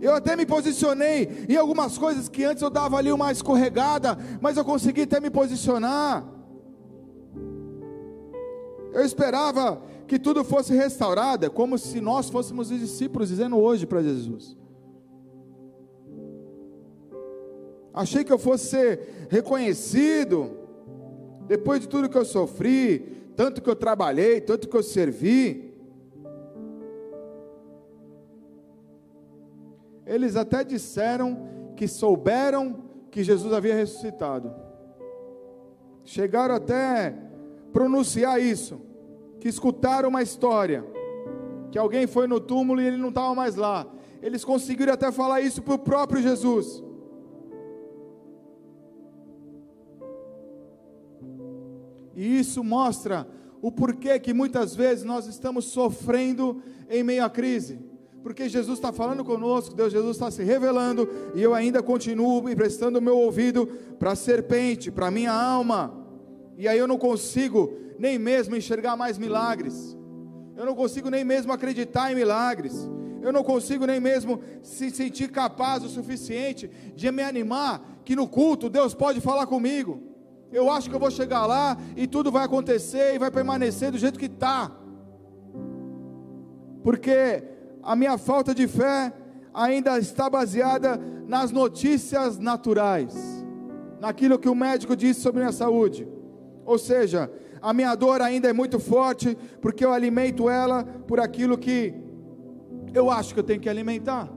[0.00, 4.56] Eu até me posicionei em algumas coisas que antes eu dava ali uma escorregada, mas
[4.56, 6.24] eu consegui até me posicionar.
[8.92, 13.84] Eu esperava que tudo fosse restaurado, é como se nós fôssemos os discípulos dizendo hoje
[13.84, 14.56] para Jesus.
[17.92, 20.56] Achei que eu fosse ser reconhecido.
[21.46, 25.74] Depois de tudo que eu sofri, tanto que eu trabalhei, tanto que eu servi.
[30.06, 34.52] Eles até disseram que souberam que Jesus havia ressuscitado.
[36.04, 37.14] Chegaram até
[37.72, 38.80] pronunciar isso,
[39.38, 40.84] que escutaram uma história,
[41.70, 43.86] que alguém foi no túmulo e ele não estava mais lá.
[44.20, 46.82] Eles conseguiram até falar isso para o próprio Jesus.
[52.22, 53.26] E isso mostra
[53.60, 57.80] o porquê que muitas vezes nós estamos sofrendo em meio à crise.
[58.22, 63.00] Porque Jesus está falando conosco, Deus Jesus está se revelando, e eu ainda continuo emprestando
[63.00, 63.66] o meu ouvido
[63.98, 65.92] para a serpente, para a minha alma.
[66.56, 69.98] E aí eu não consigo nem mesmo enxergar mais milagres.
[70.56, 72.88] Eu não consigo nem mesmo acreditar em milagres.
[73.20, 78.28] Eu não consigo nem mesmo se sentir capaz o suficiente de me animar que no
[78.28, 80.11] culto Deus pode falar comigo.
[80.52, 83.98] Eu acho que eu vou chegar lá e tudo vai acontecer e vai permanecer do
[83.98, 84.70] jeito que está.
[86.82, 87.42] Porque
[87.82, 89.12] a minha falta de fé
[89.54, 93.14] ainda está baseada nas notícias naturais,
[94.00, 96.06] naquilo que o médico disse sobre minha saúde.
[96.66, 97.30] Ou seja,
[97.60, 101.94] a minha dor ainda é muito forte, porque eu alimento ela por aquilo que
[102.92, 104.30] eu acho que eu tenho que alimentar.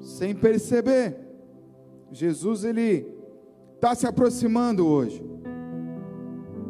[0.00, 1.16] Sem perceber.
[2.12, 3.19] Jesus ele
[3.80, 5.24] está se aproximando hoje.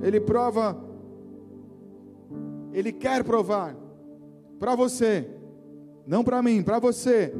[0.00, 0.80] Ele prova,
[2.72, 3.76] ele quer provar
[4.60, 5.28] para você,
[6.06, 7.34] não para mim, para você,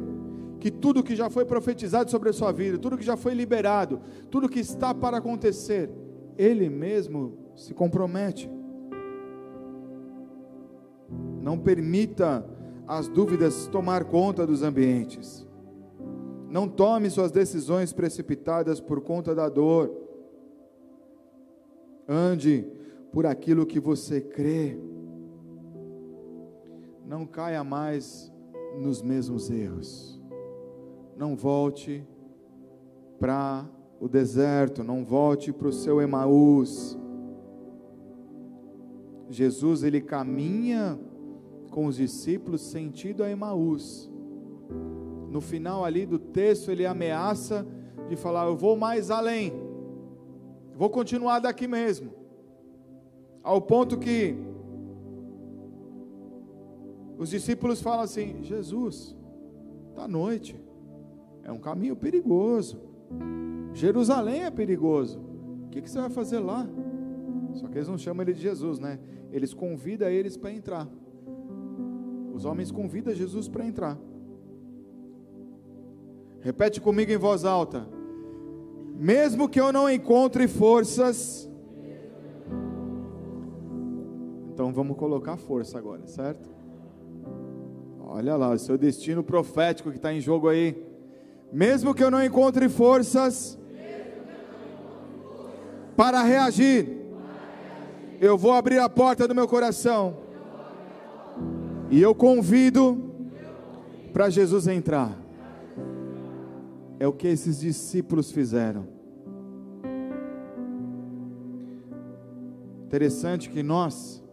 [0.59, 4.01] que tudo que já foi profetizado sobre a sua vida, tudo que já foi liberado,
[4.29, 5.89] tudo que está para acontecer,
[6.37, 8.51] ele mesmo se compromete.
[11.41, 12.45] Não permita
[12.85, 15.47] as dúvidas tomar conta dos ambientes.
[16.51, 19.89] Não tome suas decisões precipitadas por conta da dor.
[22.05, 22.67] Ande
[23.09, 24.77] por aquilo que você crê.
[27.07, 28.29] Não caia mais
[28.77, 30.21] nos mesmos erros.
[31.15, 32.05] Não volte
[33.17, 33.65] para
[33.97, 36.99] o deserto, não volte para o seu Emaús.
[39.29, 40.99] Jesus ele caminha
[41.69, 44.10] com os discípulos sentido a Emaús
[45.31, 47.65] no final ali do texto, ele ameaça
[48.09, 49.53] de falar: Eu vou mais além,
[50.75, 52.11] vou continuar daqui mesmo.
[53.41, 54.35] Ao ponto que
[57.17, 59.15] os discípulos falam assim: Jesus,
[59.89, 60.59] está noite,
[61.43, 62.77] é um caminho perigoso.
[63.73, 65.19] Jerusalém é perigoso.
[65.65, 66.67] O que, que você vai fazer lá?
[67.53, 68.99] Só que eles não chamam ele de Jesus, né?
[69.31, 70.89] Eles convidam eles para entrar.
[72.33, 73.97] Os homens convidam Jesus para entrar.
[76.41, 77.87] Repete comigo em voz alta.
[78.95, 81.49] Mesmo que eu não encontre forças.
[84.53, 86.49] Então vamos colocar força agora, certo?
[87.99, 90.83] Olha lá, o seu destino profético que está em jogo aí.
[91.51, 93.57] Mesmo que eu não encontre forças
[95.95, 97.01] para reagir,
[98.19, 100.17] eu vou abrir a porta do meu coração
[101.89, 103.11] e eu convido
[104.13, 105.17] para Jesus entrar.
[107.01, 108.85] É o que esses discípulos fizeram.
[112.85, 114.23] Interessante que nós,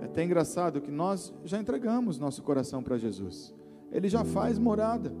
[0.00, 3.52] é até engraçado que nós já entregamos nosso coração para Jesus.
[3.90, 5.12] Ele já faz morada.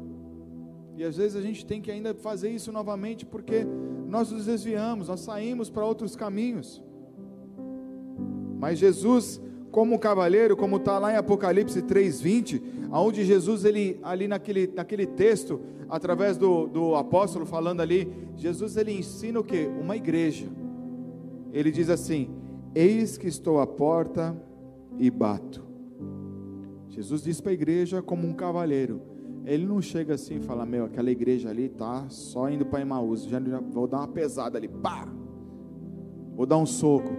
[0.96, 3.66] E às vezes a gente tem que ainda fazer isso novamente porque
[4.06, 6.80] nós nos desviamos, nós saímos para outros caminhos.
[8.60, 9.40] Mas Jesus,
[9.72, 12.62] como cavaleiro, como está lá em Apocalipse 3:20,
[12.92, 18.92] aonde Jesus ele ali naquele, naquele texto através do, do apóstolo falando ali, Jesus ele
[18.92, 19.66] ensina o que?
[19.66, 20.46] Uma igreja.
[21.52, 22.30] Ele diz assim:
[22.74, 24.36] Eis que estou à porta
[24.98, 25.64] e bato.
[26.88, 29.00] Jesus diz para a igreja como um cavaleiro.
[29.44, 33.24] Ele não chega assim e fala: Meu, aquela igreja ali tá só indo para Emaús.
[33.24, 35.08] Já, já vou dar uma pesada ali, pá!
[36.34, 37.10] Vou dar um soco.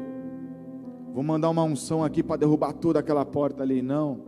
[1.13, 3.81] Vou mandar uma unção aqui para derrubar toda aquela porta ali.
[3.81, 4.19] Não.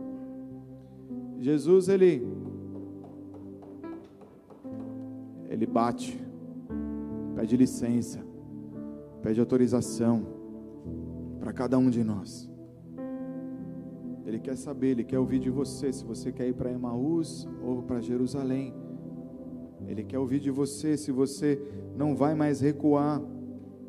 [1.38, 2.26] Jesus, ele
[5.50, 6.16] ele bate,
[7.34, 8.20] pede licença,
[9.20, 10.24] pede autorização
[11.40, 12.48] para cada um de nós.
[14.24, 17.82] Ele quer saber, ele quer ouvir de você, se você quer ir para Emaús ou
[17.82, 18.72] para Jerusalém.
[19.88, 21.60] Ele quer ouvir de você se você
[21.96, 23.20] não vai mais recuar.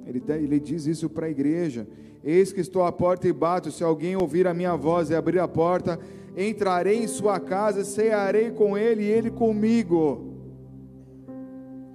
[0.03, 1.87] Ele, ele diz isso para a igreja:
[2.23, 3.71] Eis que estou à porta e bato.
[3.71, 5.99] Se alguém ouvir a minha voz e abrir a porta,
[6.35, 10.30] entrarei em sua casa, cearei com ele e ele comigo.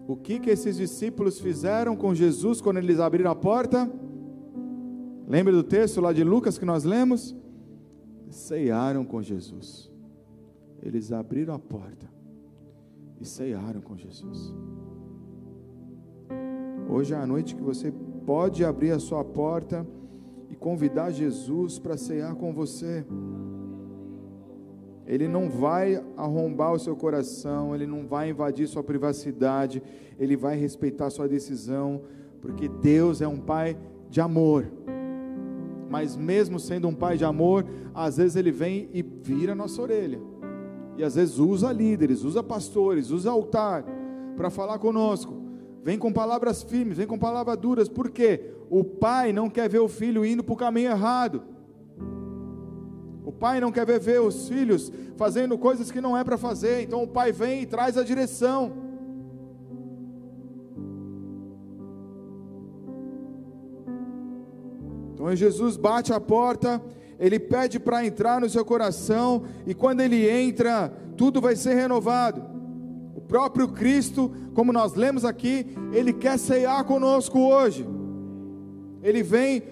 [0.06, 3.90] O que que esses discípulos fizeram com Jesus quando eles abriram a porta?
[5.26, 7.34] Lembra do texto lá de Lucas que nós lemos?
[8.30, 9.90] Ceiaram com Jesus.
[10.80, 12.08] Eles abriram a porta
[13.20, 14.54] e ceiaram com Jesus.
[16.88, 17.92] Hoje é a noite que você
[18.24, 19.84] pode abrir a sua porta
[20.48, 23.04] e convidar Jesus para ceiar com você.
[25.06, 29.82] Ele não vai arrombar o seu coração, ele não vai invadir sua privacidade,
[30.18, 32.02] ele vai respeitar sua decisão,
[32.40, 33.76] porque Deus é um pai
[34.10, 34.66] de amor.
[35.88, 37.64] Mas mesmo sendo um pai de amor,
[37.94, 40.20] às vezes ele vem e vira nossa orelha.
[40.96, 43.84] E às vezes usa líderes, usa pastores, usa altar
[44.36, 45.34] para falar conosco.
[45.82, 49.88] Vem com palavras firmes, vem com palavras duras, porque o pai não quer ver o
[49.88, 51.42] filho indo para o caminho errado.
[53.26, 56.82] O pai não quer ver, ver os filhos fazendo coisas que não é para fazer,
[56.82, 58.72] então o pai vem e traz a direção.
[65.12, 66.80] Então Jesus bate a porta,
[67.18, 72.44] ele pede para entrar no seu coração, e quando ele entra, tudo vai ser renovado.
[73.16, 77.84] O próprio Cristo, como nós lemos aqui, ele quer ceiar conosco hoje.
[79.02, 79.64] Ele vem,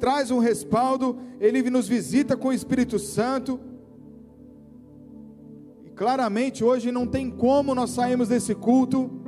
[0.00, 3.60] traz um respaldo, ele nos visita com o Espírito Santo.
[5.84, 9.20] E claramente hoje não tem como nós sairmos desse culto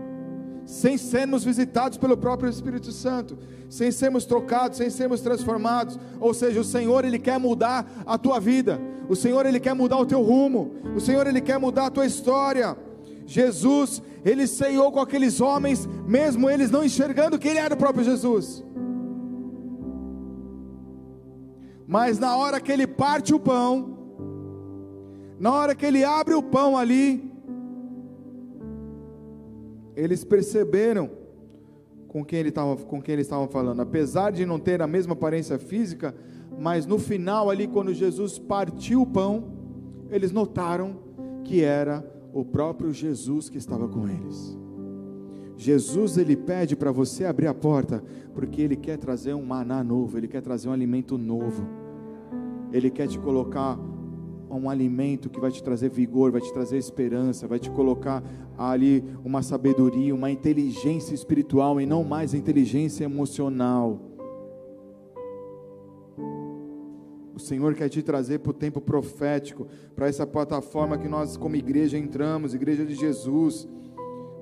[0.64, 3.36] sem sermos visitados pelo próprio Espírito Santo,
[3.68, 5.98] sem sermos trocados, sem sermos transformados.
[6.20, 8.80] Ou seja, o Senhor ele quer mudar a tua vida.
[9.08, 10.72] O Senhor ele quer mudar o teu rumo.
[10.96, 12.76] O Senhor ele quer mudar a tua história.
[13.26, 18.04] Jesus, ele ceiou com aqueles homens, mesmo eles não enxergando que ele era o próprio
[18.04, 18.64] Jesus.
[21.92, 23.98] Mas na hora que ele parte o pão,
[25.38, 27.30] na hora que ele abre o pão ali,
[29.94, 31.10] eles perceberam
[32.08, 35.12] com quem ele estava com quem eles estavam falando, apesar de não ter a mesma
[35.12, 36.14] aparência física,
[36.58, 39.52] mas no final ali quando Jesus partiu o pão,
[40.10, 40.96] eles notaram
[41.44, 42.02] que era
[42.32, 44.56] o próprio Jesus que estava com eles.
[45.58, 48.02] Jesus ele pede para você abrir a porta,
[48.32, 51.81] porque ele quer trazer um maná novo, ele quer trazer um alimento novo.
[52.72, 53.78] Ele quer te colocar
[54.50, 58.22] um alimento que vai te trazer vigor, vai te trazer esperança, vai te colocar
[58.56, 64.00] ali uma sabedoria, uma inteligência espiritual e não mais inteligência emocional.
[67.34, 69.66] O Senhor quer te trazer para o tempo profético,
[69.96, 73.66] para essa plataforma que nós, como igreja, entramos, igreja de Jesus,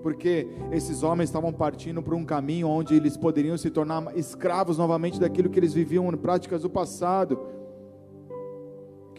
[0.03, 5.21] porque esses homens estavam partindo para um caminho onde eles poderiam se tornar escravos novamente
[5.21, 7.39] daquilo que eles viviam em práticas do passado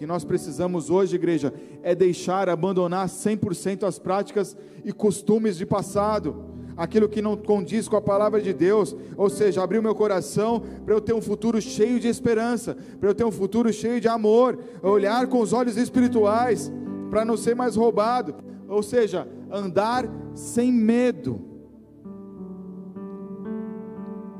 [0.01, 1.53] que nós precisamos hoje, igreja,
[1.83, 6.43] é deixar, abandonar 100% as práticas e costumes de passado,
[6.75, 10.63] aquilo que não condiz com a palavra de Deus, ou seja, abrir o meu coração
[10.83, 14.07] para eu ter um futuro cheio de esperança, para eu ter um futuro cheio de
[14.07, 16.71] amor, olhar com os olhos espirituais,
[17.11, 18.33] para não ser mais roubado,
[18.67, 21.39] ou seja, andar sem medo.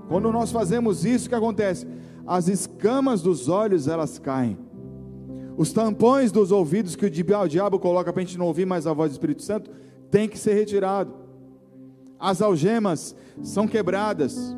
[0.07, 1.85] Quando nós fazemos isso, o que acontece?
[2.25, 4.70] As escamas dos olhos elas caem
[5.57, 8.93] os tampões dos ouvidos que o diabo coloca para a gente não ouvir mais a
[8.93, 9.69] voz do Espírito Santo,
[10.09, 11.13] tem que ser retirado.
[12.19, 14.55] As algemas são quebradas,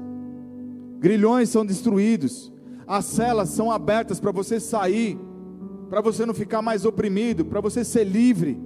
[0.99, 2.52] grilhões são destruídos,
[2.86, 5.18] as celas são abertas para você sair,
[5.90, 8.61] para você não ficar mais oprimido, para você ser livre.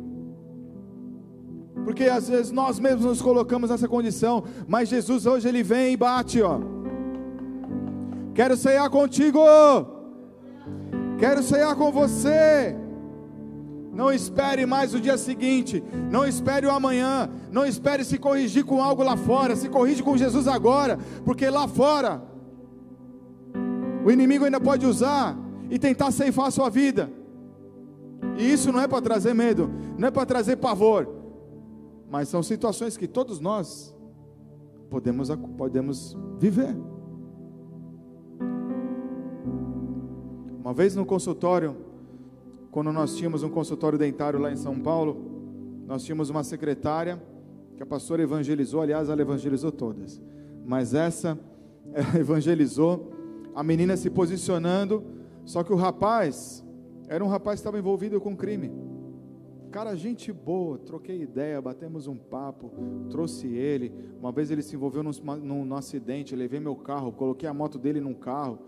[1.83, 5.97] Porque às vezes nós mesmos nos colocamos nessa condição, mas Jesus hoje ele vem e
[5.97, 6.59] bate, ó.
[8.33, 9.39] Quero ceiar contigo.
[11.18, 12.76] Quero ceiar com você.
[13.91, 18.80] Não espere mais o dia seguinte, não espere o amanhã, não espere se corrigir com
[18.80, 22.22] algo lá fora, se corrige com Jesus agora, porque lá fora
[24.06, 25.35] o inimigo ainda pode usar
[25.68, 27.10] e tentar ceifar a sua vida.
[28.38, 29.68] E isso não é para trazer medo,
[29.98, 31.10] não é para trazer pavor,
[32.07, 33.95] mas são situações que todos nós
[34.91, 36.76] podemos, podemos viver.
[40.68, 41.77] Uma vez no consultório,
[42.72, 45.15] quando nós tínhamos um consultório dentário lá em São Paulo,
[45.88, 47.23] nós tínhamos uma secretária
[47.77, 50.22] que a pastora evangelizou, aliás, ela evangelizou todas,
[50.65, 51.39] mas essa
[51.95, 53.14] ela evangelizou,
[53.56, 55.06] a menina se posicionando,
[55.45, 56.61] só que o rapaz
[57.07, 58.69] era um rapaz que estava envolvido com crime.
[59.72, 62.73] Cara, gente boa, troquei ideia, batemos um papo,
[63.10, 63.94] trouxe ele.
[64.19, 67.80] Uma vez ele se envolveu num, num, num acidente, levei meu carro, coloquei a moto
[67.80, 68.60] dele num carro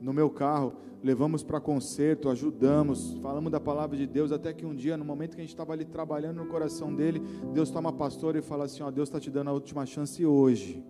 [0.00, 4.74] no meu carro, levamos para concerto, ajudamos, falamos da palavra de Deus, até que um
[4.74, 7.20] dia, no momento que a gente estava ali trabalhando no coração dele,
[7.52, 10.84] Deus toma pastor e fala assim: ó, Deus está te dando a última chance hoje.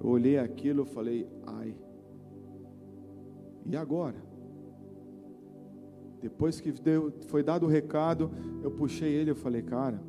[0.00, 1.74] Eu olhei aquilo e falei, ai.
[3.66, 4.16] E agora?
[6.20, 8.30] Depois que deu, foi dado o recado,
[8.62, 10.02] eu puxei ele e falei, cara,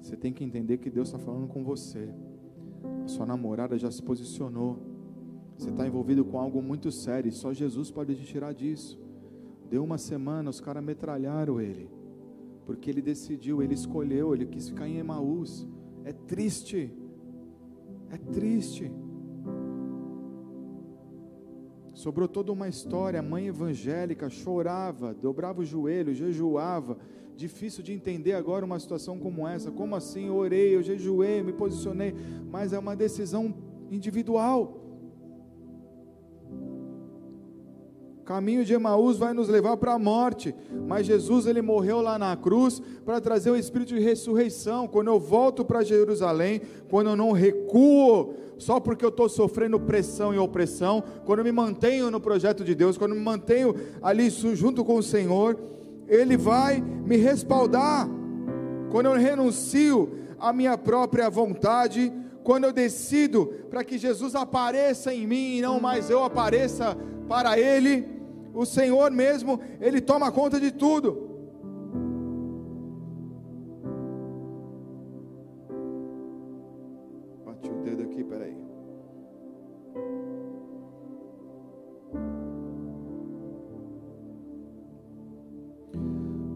[0.00, 2.08] você tem que entender que Deus está falando com você.
[3.04, 4.93] A sua namorada já se posicionou.
[5.56, 9.00] Você está envolvido com algo muito sério, só Jesus pode te tirar disso.
[9.70, 11.88] Deu uma semana, os caras metralharam ele,
[12.66, 15.66] porque ele decidiu, ele escolheu, ele quis ficar em Emaús.
[16.04, 16.92] É triste,
[18.10, 18.92] É triste.
[21.94, 23.18] Sobrou toda uma história.
[23.18, 26.98] A mãe evangélica chorava, dobrava o joelho, jejuava.
[27.36, 29.70] Difícil de entender agora uma situação como essa.
[29.70, 30.26] Como assim?
[30.26, 32.14] Eu orei, eu jejuei, me posicionei.
[32.50, 33.54] Mas é uma decisão
[33.90, 34.83] individual.
[38.24, 40.54] Caminho de Emaús vai nos levar para a morte,
[40.88, 44.88] mas Jesus ele morreu lá na cruz para trazer o espírito de ressurreição.
[44.88, 50.32] Quando eu volto para Jerusalém, quando eu não recuo só porque eu estou sofrendo pressão
[50.32, 54.30] e opressão, quando eu me mantenho no projeto de Deus, quando eu me mantenho ali
[54.30, 55.58] junto com o Senhor,
[56.08, 58.08] Ele vai me respaldar.
[58.90, 62.10] Quando eu renuncio à minha própria vontade,
[62.42, 66.96] quando eu decido para que Jesus apareça em mim e não mais eu apareça
[67.28, 68.13] para Ele,
[68.54, 71.28] o Senhor mesmo, Ele toma conta de tudo.
[77.44, 78.56] Bati o dedo aqui, peraí.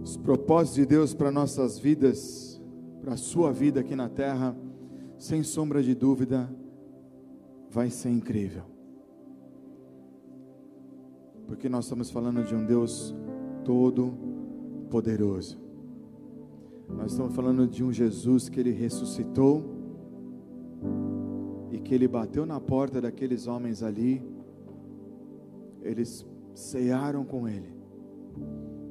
[0.03, 2.63] Os propósitos de Deus para nossas vidas,
[3.01, 4.57] para a sua vida aqui na terra,
[5.19, 6.49] sem sombra de dúvida,
[7.69, 8.78] vai ser incrível
[11.59, 13.13] porque nós estamos falando de um Deus
[13.65, 14.15] todo
[14.89, 15.61] poderoso.
[16.89, 19.65] Nós estamos falando de um Jesus que ele ressuscitou
[21.73, 24.23] e que ele bateu na porta daqueles homens ali.
[25.83, 26.25] Eles
[26.55, 27.75] cearam com ele.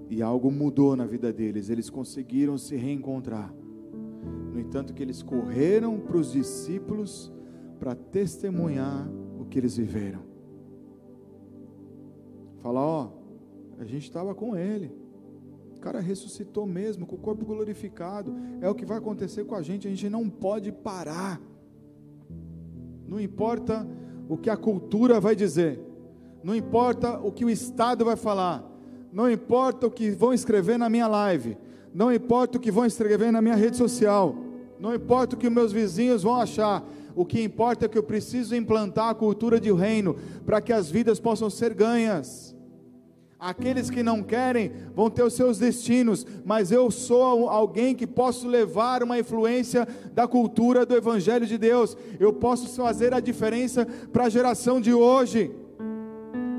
[0.09, 3.49] E algo mudou na vida deles, eles conseguiram se reencontrar.
[4.51, 7.31] No entanto, que eles correram para os discípulos
[7.79, 10.26] para testemunhar o que eles viveram.
[12.61, 13.09] Falar, ó,
[13.79, 14.91] a gente estava com ele.
[15.75, 18.35] O cara ressuscitou mesmo, com o corpo glorificado.
[18.61, 19.87] É o que vai acontecer com a gente.
[19.87, 21.39] A gente não pode parar.
[23.07, 23.87] Não importa
[24.27, 25.79] o que a cultura vai dizer.
[26.43, 28.63] Não importa o que o Estado vai falar.
[29.11, 31.57] Não importa o que vão escrever na minha live.
[31.93, 34.35] Não importa o que vão escrever na minha rede social.
[34.79, 36.83] Não importa o que meus vizinhos vão achar.
[37.17, 40.15] O que importa é que eu preciso implantar a cultura de reino
[40.45, 42.55] para que as vidas possam ser ganhas.
[43.39, 48.47] Aqueles que não querem vão ter os seus destinos, mas eu sou alguém que posso
[48.47, 51.97] levar uma influência da cultura do Evangelho de Deus.
[52.19, 55.51] Eu posso fazer a diferença para a geração de hoje.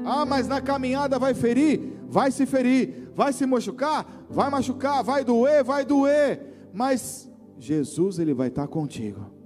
[0.05, 2.01] Ah, mas na caminhada vai ferir?
[2.09, 3.13] Vai se ferir.
[3.15, 4.27] Vai se machucar?
[4.29, 5.05] Vai machucar.
[5.05, 5.63] Vai doer?
[5.63, 6.69] Vai doer.
[6.75, 7.31] Mas
[7.61, 9.38] Jesus, Ele vai estar contigo.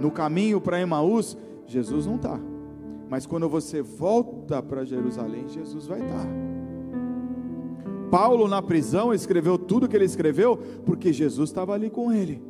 [0.00, 1.36] No caminho para Emaús,
[1.66, 2.38] Jesus não está.
[3.08, 6.26] Mas quando você volta para Jerusalém, Jesus vai estar.
[8.10, 12.42] Paulo na prisão escreveu tudo que ele escreveu porque Jesus estava ali com ele.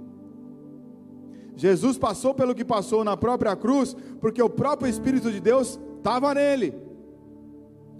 [1.54, 6.34] Jesus passou pelo que passou na própria cruz porque o próprio Espírito de Deus estava
[6.34, 6.74] nele.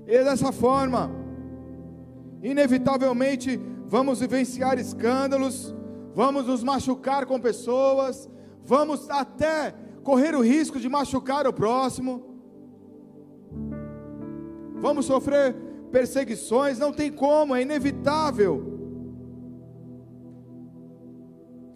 [0.07, 1.11] E dessa forma,
[2.43, 3.59] inevitavelmente
[3.89, 5.75] vamos vivenciar escândalos,
[6.15, 8.29] vamos nos machucar com pessoas,
[8.67, 12.37] vamos até correr o risco de machucar o próximo
[14.87, 15.53] vamos sofrer
[15.91, 18.75] perseguições, não tem como, é inevitável.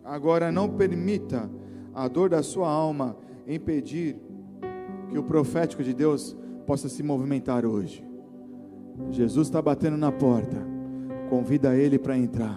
[0.04, 1.50] Agora não permita
[1.92, 3.16] a dor da sua alma
[3.48, 4.16] impedir
[5.08, 6.36] que o profético de Deus
[6.66, 8.04] possa se movimentar hoje.
[9.10, 10.56] Jesus está batendo na porta,
[11.28, 12.48] convida ele para entrar.